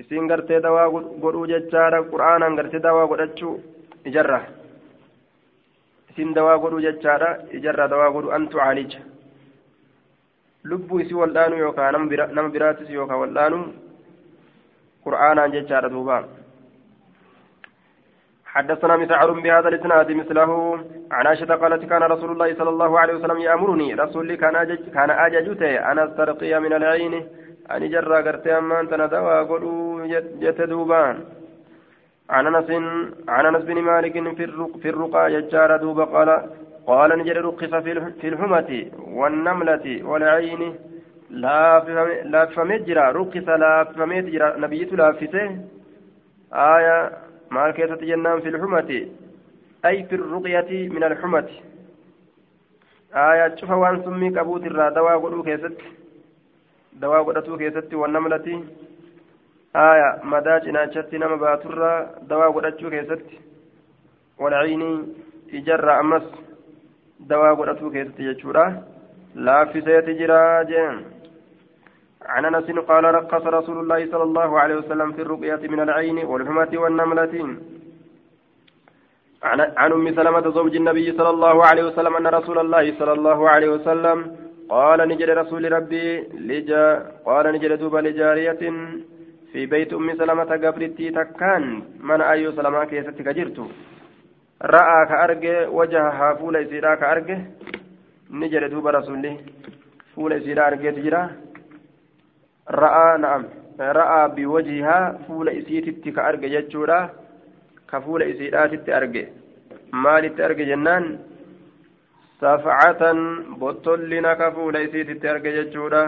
[0.00, 0.88] إسين قرتي دواء
[1.22, 3.50] قدأتو جتشارا قرآنا قرتي دواء قدأتو
[4.04, 4.40] ijarra
[6.10, 7.28] isin dawaa godhuu jechaadha
[7.58, 9.00] ijarra dawaa godhu an tucaalija
[10.64, 13.58] lubbuu isii waldhaanu yookaan nama biraatis yookaan waldhaanu
[15.04, 16.18] qur'aanaan jechaadha duuba.
[18.54, 20.50] حدثنا مسعر بهذا الإسناد مثله
[21.10, 25.10] عن عائشة قالت كان رسول الله صلى الله عليه وسلم يأمرني رسول كان أجج كان
[25.10, 27.14] أججته أن أسترقي من العين
[27.74, 30.06] أن جرى قرتي أما أنت ندوى قلوا
[30.42, 31.16] جتدوبان
[32.30, 32.70] عن أنس
[33.28, 34.14] عن أنس بن مالك
[34.82, 36.30] في الرقى يجار دوب قال
[36.86, 37.74] قال نجر رقص
[38.20, 40.62] في الحمة والنملة والعين
[41.30, 45.46] لا فمجرى رقص لا فمجرى نبيت لا فته
[46.52, 47.24] آية
[47.54, 48.98] maal keessatti jennaan fi lxumati
[49.88, 51.60] ay fi ruqyati min alxumati
[53.24, 55.92] aya cufa waan summii qabuut irraa dawaa godhuu keessatti
[57.00, 58.56] dawaa godhatuu keessatti wannamlati
[59.84, 61.98] aya madaa cinaachatti nama baaturraa
[62.32, 63.40] dawaa godhachuu keessatti
[64.38, 64.96] walciinii
[65.60, 65.98] ijarra
[67.20, 68.82] ammas dawaa godhatuu keessatti jechuudha.
[69.34, 71.04] Laaffiseeti jiraa jeen.
[72.24, 76.68] عن انس قال رقص رسول الله صلى الله عليه وسلم في الرقية من العين والحمة
[76.72, 77.56] والنملة
[79.76, 83.68] عن ام سلمة زوج النبي صلى الله عليه وسلم ان رسول الله صلى الله عليه
[83.68, 84.36] وسلم
[84.68, 88.62] قال نجد رسول ربي لجا قال نجد دوب لجارية
[89.52, 92.84] في بيت ام سلمة قبرتي تكان من اي سلمة
[94.64, 97.38] كيستك جرت رأى كأرجه وجهها فول يسيرا كأرجه
[98.30, 99.36] نجد دوب رسولي
[100.14, 101.30] فول يسيرا أرجه تجراه
[102.68, 103.44] ra'aa na'am
[103.78, 107.10] ra'aa biwajhihaa fuula isiititti ka arge jechuudha
[107.86, 109.28] ka fuula isiidhaatitti arge
[109.92, 111.18] maalitti arge jennaan
[112.40, 113.20] safcatan
[113.60, 116.02] bottollina ka fuula isiititti arge jechuudha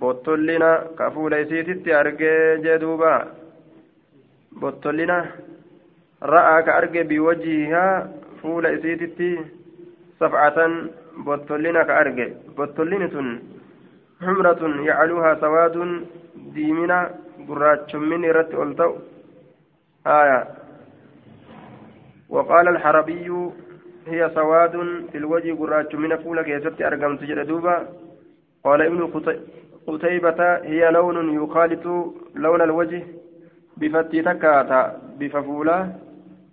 [0.00, 2.32] bottollina ka fuula isiititti arge
[2.64, 3.12] jeduuba
[4.60, 5.18] bottollina
[7.08, 8.06] biwajhihaa
[8.40, 9.30] fuula isiititti
[10.18, 10.90] safcatan
[11.24, 13.28] bottollina ka arge bottollini tun
[14.22, 15.76] حمرة يعلوها سواد
[16.54, 17.10] ديمنا
[17.48, 18.92] قرات من رت ألتو.
[20.06, 20.40] آية.
[22.28, 23.28] وقال الحربي
[24.06, 24.74] هي سواد
[25.12, 27.88] في الوجه قرات من فولك يسبت أرقم تجد دوبا.
[28.64, 29.00] قال ابن
[29.86, 30.40] قتيبة
[30.72, 31.86] هي لون يخالط
[32.34, 33.02] لون الوجه
[33.76, 34.82] بفتي تكاتا
[35.18, 35.78] بففولا.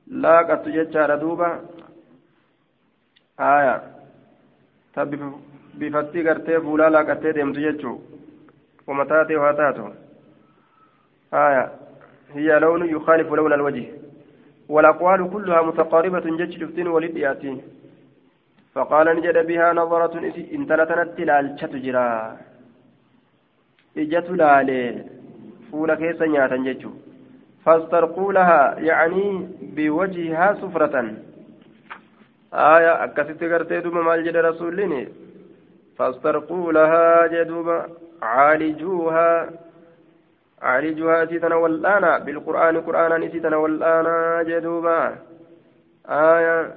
[0.09, 1.59] لا قد تجد دوبا
[3.39, 3.81] آية
[5.79, 8.01] bifatti gartee fuulaa laaqattee deemtu jechuu.
[8.87, 9.83] Wama taatee waa taatu.
[11.31, 11.63] Haya
[12.33, 13.87] hiya lawnu yukaalifu lawna alwajhi.
[14.69, 17.61] والأقوال كلها متقاربة جج شفتين ولد ياتي
[18.73, 20.13] فقال نجد بها نظرة
[20.55, 22.37] إن تلتنت لالشة جرا
[23.97, 25.05] إجت لالي
[25.71, 26.91] فول كيسا نياتا ججو
[27.69, 30.95] فاسترقوا لها يعني بوجهها سفرة.
[32.53, 34.93] آية أكست قرتي دوما مال جد رسولين
[35.97, 37.85] فاسترقوا لها جدوبا
[38.21, 39.49] عالجوها.
[40.61, 44.07] عالجوها سيتنا والآن بالقرآن قرآنا سيتنا والآن
[44.49, 45.15] جدوبا
[46.09, 46.75] آية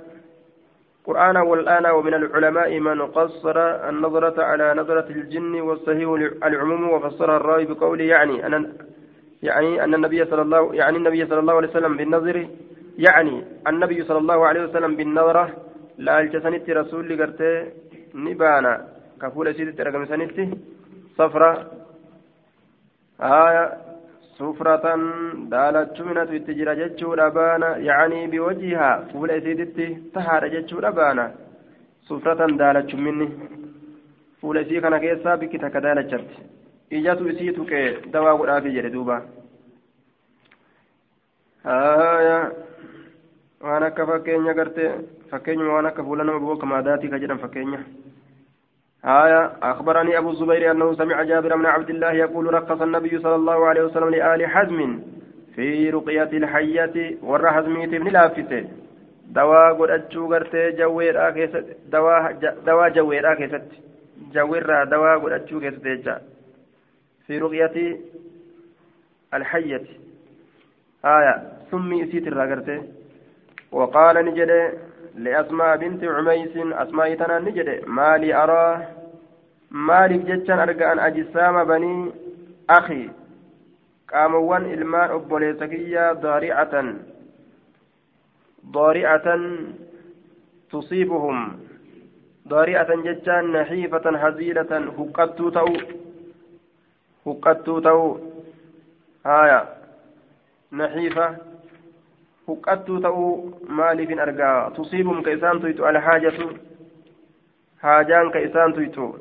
[1.07, 3.57] قرآن والآن ومن العلماء من قصر
[3.88, 6.09] النظرة على نظرة الجن والصحيح
[6.45, 8.72] العموم وفسرها الراوي بقوله يعني أن
[9.43, 12.36] يعني أن النبي صلى الله يعني النبي صلى الله عليه وسلم بالنظر
[12.99, 15.45] يعني النبي صلى الله عليه وسلم بالنظرة
[15.99, 17.51] لا الجسنت رسول قرته
[18.14, 18.72] نبانا
[19.20, 20.45] كفول سيدت رقم سنتي
[21.18, 21.51] صفرة
[23.20, 23.64] آية
[24.38, 24.86] سفرة
[25.53, 29.78] دالت منت التجرى جتشو لبانا يعني بوجهها فول سيدت
[30.14, 31.26] تهار جتشو لبانا
[32.09, 33.28] سفرة دالت مني
[34.40, 36.12] فول سي كان كيسا بك تكدالت
[36.93, 39.22] جرت إجاتو إسيتو كي دواء قرآفي جردوبا
[41.66, 42.53] آية
[43.62, 44.90] waan akka fakkeenya gartee
[45.30, 47.78] fakkeenyuma waan akka fuula nama boboo kamaadaatii ka jedhan fakkeenya.
[49.05, 53.66] آية أخبرني أبو الزبير أنه سمع جابر بن عبد الله يقول رقص النبي صلى الله
[53.66, 55.01] عليه وسلم لآل حزم
[55.55, 58.64] في رقية الحية ور حزميت بن لافته
[59.26, 61.64] دواء قد قرتي جوير آكيست
[62.66, 63.62] دواء جوير آكيست
[64.34, 66.32] جوير دواء قد كيست
[67.33, 68.01] في رقية
[69.35, 69.83] الحية
[71.05, 72.83] آية سمي سيت الرقرتي
[73.72, 74.78] وقال نجد
[75.14, 78.87] لأسماء بنت عميس أسماء تنا نجد مالي أرى
[79.72, 82.12] maaliif jechaan arga an ajisaama banii
[82.68, 83.09] akhi
[84.12, 86.91] qaamawwan ilmaan obboleessa kiyyaa daari'atan
[88.74, 89.43] daari'atan
[90.70, 91.41] tusiibuhum
[92.53, 96.02] daari'atan jechaan naxiifatan haziilatan huqqattuu ta'u
[97.27, 98.07] huqqattuu ta'u
[99.25, 99.61] haya
[100.70, 101.27] naxiifa
[102.47, 103.33] huqqattuu ta'uu
[103.81, 106.49] maaliifin argaa tusiibuhum ka isaan tuytu alhaajatu
[107.85, 109.12] haajaan ka isaan tuytu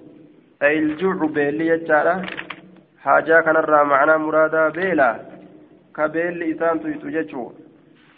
[0.64, 2.26] أي الجوع بيلي يجارة
[3.04, 5.20] حاجة كان الرا معنا مرادا بيلا
[5.96, 7.52] كبيل إسان تججو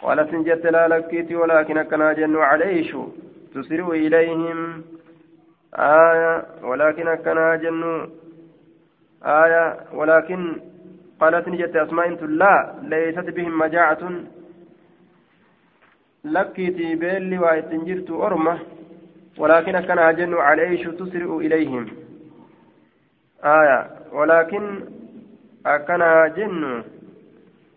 [0.02, 2.96] قالت جت لا لكيتي ولكن كنا جن عليش
[3.54, 4.84] تسر إليهم
[5.74, 7.82] آية ولكن كنا جن
[9.24, 10.60] آية ولكن
[11.20, 14.10] قالت جت أسماء لا ليست بهم مجاعة.
[16.24, 18.58] لكيتي بيلي وإتنجرت أرمة
[19.38, 21.86] ولكن كنا جن عليش تسر إليهم.
[23.44, 24.80] آية ولكن
[25.66, 26.84] أكنا جن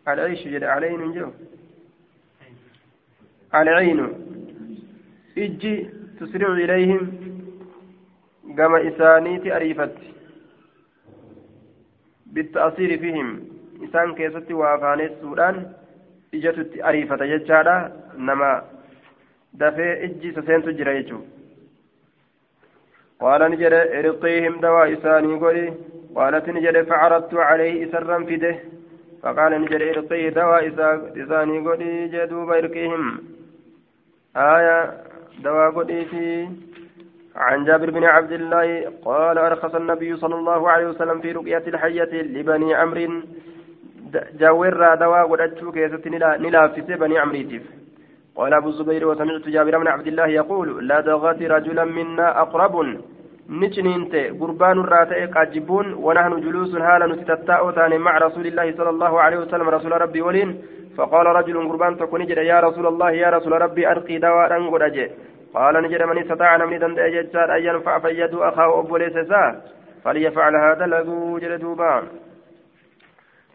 [0.08, 1.30] العيش جد عليهم جو
[3.56, 4.14] العين
[5.38, 5.90] إجي
[6.20, 7.12] تسرع إليهم
[8.58, 10.17] كما إسانيت أريفت.
[12.34, 13.30] بالتأثير فيهم.
[13.84, 15.56] إسان كيست وافاني السودان
[16.34, 18.64] إجت أريفة ججارة نما
[19.54, 21.20] دفي إجي سسين تجرى يجو.
[23.22, 25.74] قال نجد إرقيهم دواء إساني قولي.
[26.16, 28.56] قالت نجد فعرضت عليه إسرا فده
[29.22, 30.68] فقال نجد إرقيه دواء
[31.24, 33.04] إساني قولي جدوب إرقيهم.
[34.36, 34.78] آية
[35.44, 36.50] دواء قديتي
[37.48, 38.68] عن جابر بن عبد الله
[39.06, 43.12] قال أرخص النبي صلى الله عليه وسلم في رقية الحية لبني عمرو.
[44.40, 46.08] جاورا دواء قدتشو كيست
[46.46, 47.64] نلافس بني عمريتف
[48.38, 52.76] قال أبو الزبير وسمعت جابر بن عبد الله يقول لا تغت رجلا منا أقرب.
[53.62, 59.68] نجنينت قربان الراتئ قاجبون ونحن جلوس هالا نتتاؤتان مع رسول الله صلى الله عليه وسلم
[59.78, 60.50] رسول ربي ولين.
[60.98, 62.22] فقال رجل قربان تكون
[62.52, 64.84] يا رسول الله يا رسول ربي أرقي دواء أنقل
[65.54, 69.18] قال نجد من استطاع نمني دند أججار أن ينفع فيد أخاه أبو ليس
[70.04, 72.04] فليفعل هذا له جلدوبا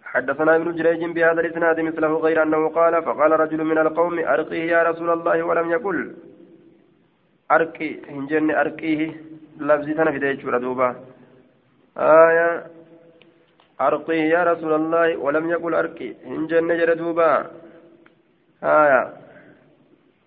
[0.05, 4.82] حدثنا ابن جريج بهذا الإسناد مثله غير أنه قال فقال رجل من القوم أرقيه يا
[4.82, 6.14] رسول الله ولم يقل.
[7.51, 9.12] أرقي هنجن أرقيه.
[9.61, 10.97] لفظي في ديش دوبا
[11.99, 12.66] آية
[13.80, 17.47] أرقيه يا رسول الله ولم يقل أرقي إن جنة جردوبا
[18.62, 19.12] آية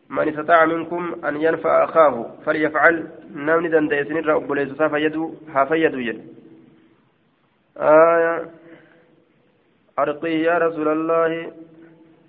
[0.10, 3.08] من استطاع منكم أن ينفع أخاه فليفعل.
[3.36, 6.28] نمني دنديسن الرأب ليس فيدو هافيدو يد.
[7.78, 8.51] آية.
[9.99, 11.51] أرقيه يا رسول الله.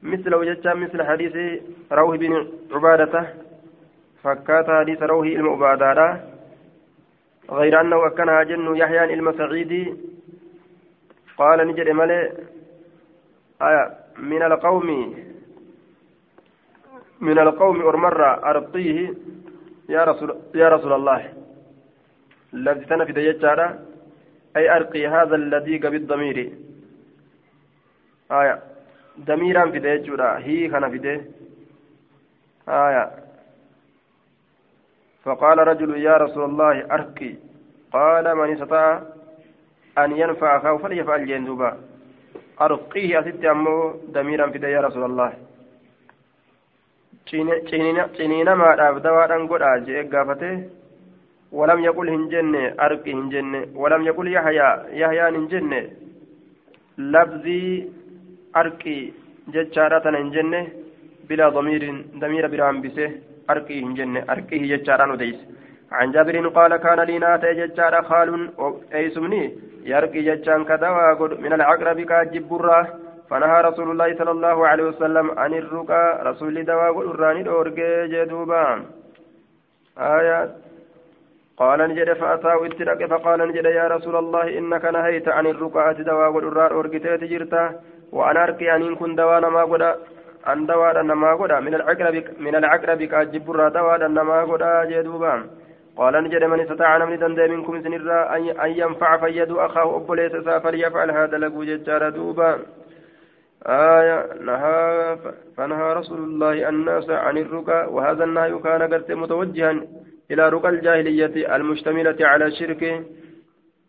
[0.03, 1.63] مثل وجدت مثل حديث
[1.93, 3.35] روح بن عبادة.
[4.23, 6.21] فكات حديث روح المعبادة
[7.51, 9.95] غير أنه أكنها جن يحيى المسعيدي
[11.39, 12.33] قال نجد ملي.
[13.63, 14.07] آية.
[14.19, 15.15] من القوم
[17.21, 19.15] من القوم أرمر أرطيه
[19.89, 21.33] يا رسول يا رسول الله.
[22.55, 23.79] الذي تنفذ يجارة
[24.57, 26.53] أي أرقي هذا الذي بالضمير
[28.33, 28.63] آية.
[29.21, 31.21] ضميرا في يجارة هي كان في
[32.69, 33.11] آية.
[35.25, 37.35] فقال رجل يا رسول الله أرقي.
[37.93, 39.03] قال من استطاع
[39.99, 41.79] أن ينفع أخاه فليفعل جندوبا.
[42.61, 45.33] أرقيه أسد أمو دميرا في يا رسول الله.
[47.31, 50.51] Ciniina maadhaaf dawaadhaan godha jee gaafate
[51.59, 55.81] walam yaqul hin jenne arqi hin jenne walam yaqul yahyaa yahyaan hin jenne
[57.15, 57.73] labzii
[58.63, 58.97] arqi
[59.57, 60.61] jechaadha tana hin jenne
[61.29, 63.05] bilaa damiirin damiira biraa hambise
[63.55, 65.45] arqii hin jenne arqihi jechaadhaan odeyse
[65.93, 68.51] عن جابر قال كان لي ناتي ججار خال
[68.95, 69.43] أيسمني
[69.85, 76.05] يرقي ججان كدوا من العقرب كاجبرة فنهى رسول الله صلى الله عليه وسلم عن الرقى
[76.29, 78.65] رسول دوا قراني دورجي جدوبا.
[79.99, 80.51] آيات.
[81.61, 86.73] قال نجد فأتاه اترك فقال نجد يا رسول الله إنك نهيت عن الرقى دوا قران
[86.73, 87.65] أورجتي تجرتا
[88.13, 89.83] وأنا أرقي أن كن دوا ما قد
[90.53, 91.53] أن دوا نما قد.
[91.67, 95.35] من العقرب من العقرب كاجبرة دوا نما قد جدوبا.
[95.97, 100.33] قال نجد من استطاع من دند منكم سنرا أن ينفع فيد أخاه أبو ليس
[100.65, 102.51] فليفعل هذا لقو ججار دوبا.
[103.67, 105.17] آية نهى
[105.57, 109.71] فنهى رسول الله الناس عن الرقى وهذا النهي كان قد متوجها
[110.31, 112.83] إلى رقى الجاهلية المشتملة على الشرك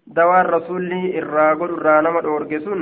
[0.07, 0.91] دوار رسول
[1.22, 2.82] الراغل الرانما الأورجسون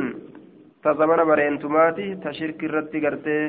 [0.83, 3.39] تزمن برينتماتي تشرك الرد قرتي.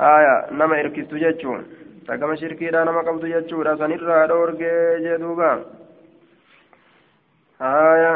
[0.00, 1.62] آية نما إركستو جتشون
[2.06, 5.48] tagama shirkiidha nama qabdu jechuudha sanirraa dhoorgee jee duuba
[7.58, 8.12] haya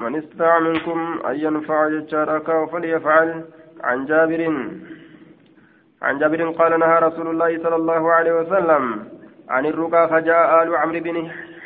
[0.00, 1.78] من استطاع منكم أن ينفع
[2.12, 3.44] أخاه فليفعل.
[3.80, 4.42] عن جابر
[6.02, 8.82] عن جابر قال نهى رسول الله صلى الله عليه وسلم
[9.48, 11.16] عن الرقى فجاء آل عمرو بن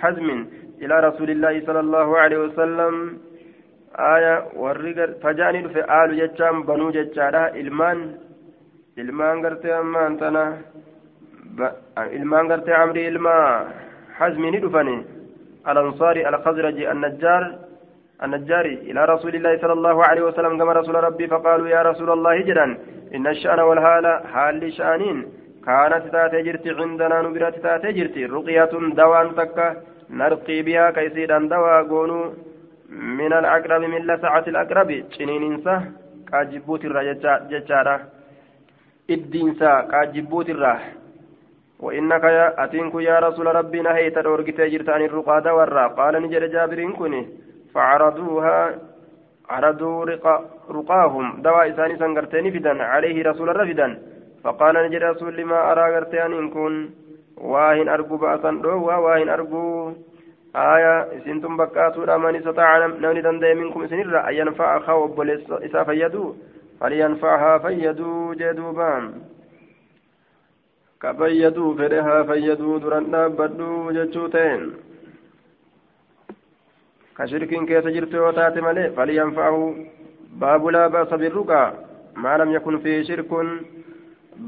[0.00, 0.46] حزم
[0.82, 2.94] إلى رسول الله صلى الله عليه وسلم.
[3.98, 7.98] آية والرقى فجاءني في آل ججام بنو ججارة إلمان
[9.00, 10.44] ilmaan gartee ammaan tana
[12.12, 13.64] ilmaan gartee amrii ilmaa
[14.18, 14.96] حزم ندفني.
[15.68, 17.42] الأنصاري الخزرجي النجار
[18.24, 22.34] النجاري إلى رسول الله صلى الله عليه وسلم كما رسول ربي فقالوا يا رسول الله
[22.48, 22.66] جدا
[23.14, 25.18] إن الشأن والهال حال شأنين.
[25.66, 29.68] كانت تاتي جرتي عندنا نبرات تاتي جرتي رقية دوان تكة
[30.10, 32.20] نرقي بها كيسيدا دوا قونو.
[32.90, 35.74] من الأقرب من لسعة الأقرب شنين إنسا
[36.28, 38.00] كاجبوت الرجال جتشارة
[39.10, 40.80] إدينسا كاجبوت الراه
[41.84, 46.80] وإنك يا أتينك يا رسول ربي نهيت الأورجت جرت عن الرقى دورا قال نجد جابر
[46.98, 47.22] كني
[47.74, 48.78] فعرضوها
[49.50, 51.42] عرضوا رقا رقاهم.
[51.42, 53.98] دواء إساني سنغرتين فدا عليه رسول رفدا
[54.44, 56.74] فقال نجد رسول لما أرى غرتين إن كن
[57.36, 59.92] واهن أرجو بأسا دوا واهن أرجو.
[60.56, 65.00] آية إسنتم بكاتوا من استطاع نمني دندي منكم سنرى أن ينفع أخاه
[65.66, 66.34] إسا فيدو.
[66.80, 69.04] فلينفعها فيدو جدوبان
[71.00, 73.06] ka fayyaduu fedhe haa fayyaduu duran
[80.76, 81.68] laa ba'sa birruqaa
[82.24, 83.48] maa lam yakun fi shirkun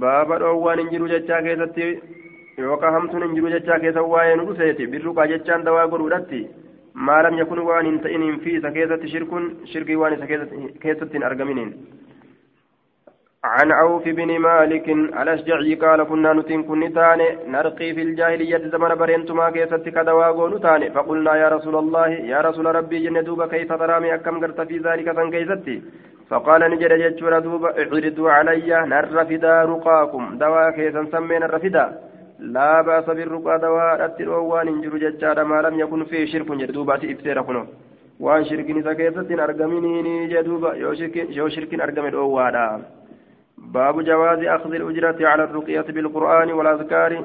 [0.05, 1.89] baaba dhoowwaan hin jiru jechaa keessatti
[2.65, 6.41] yookaan hamtuun hin jiru jechaa keessa waa'ee nu dhufeeti birruqaa jechaan dawaa godhuudhatti
[7.09, 11.29] maa lam yakun waan hin ta'iniin fi isa keessatti shirkun shirkii waan isa keessatti hin
[11.31, 11.73] argaminiin
[13.45, 14.89] عن عوف بن مالك
[15.23, 21.33] الأشجعي قال كنا نتين كن تاني نرقي في الجاهلية زمن برينتما كيست كدواغو نتاني فقلنا
[21.43, 25.31] يا رسول الله يا رسول ربي جن دوب كيف ترامي أكم قرت في ذلك سن
[25.31, 25.83] كيستي؟
[26.31, 30.25] فقال نجد جتشور دوب اعرضوا علي نرفدا رقاكم.
[30.39, 31.85] دوا كيسا سمين الرفدا
[32.55, 36.49] لا بأس بالرقى دواء التروان انجر جتشار ما لم يكن فيه شرك.
[37.15, 37.65] إفتير كنو
[38.23, 42.67] waan shirkin isa keessatti hin argaminiini jedhuuba yoo shirkin argame dhoowwaadha
[43.63, 47.25] باب جواز أخذ الأجرة على الرقية بالقرآن والأذكار.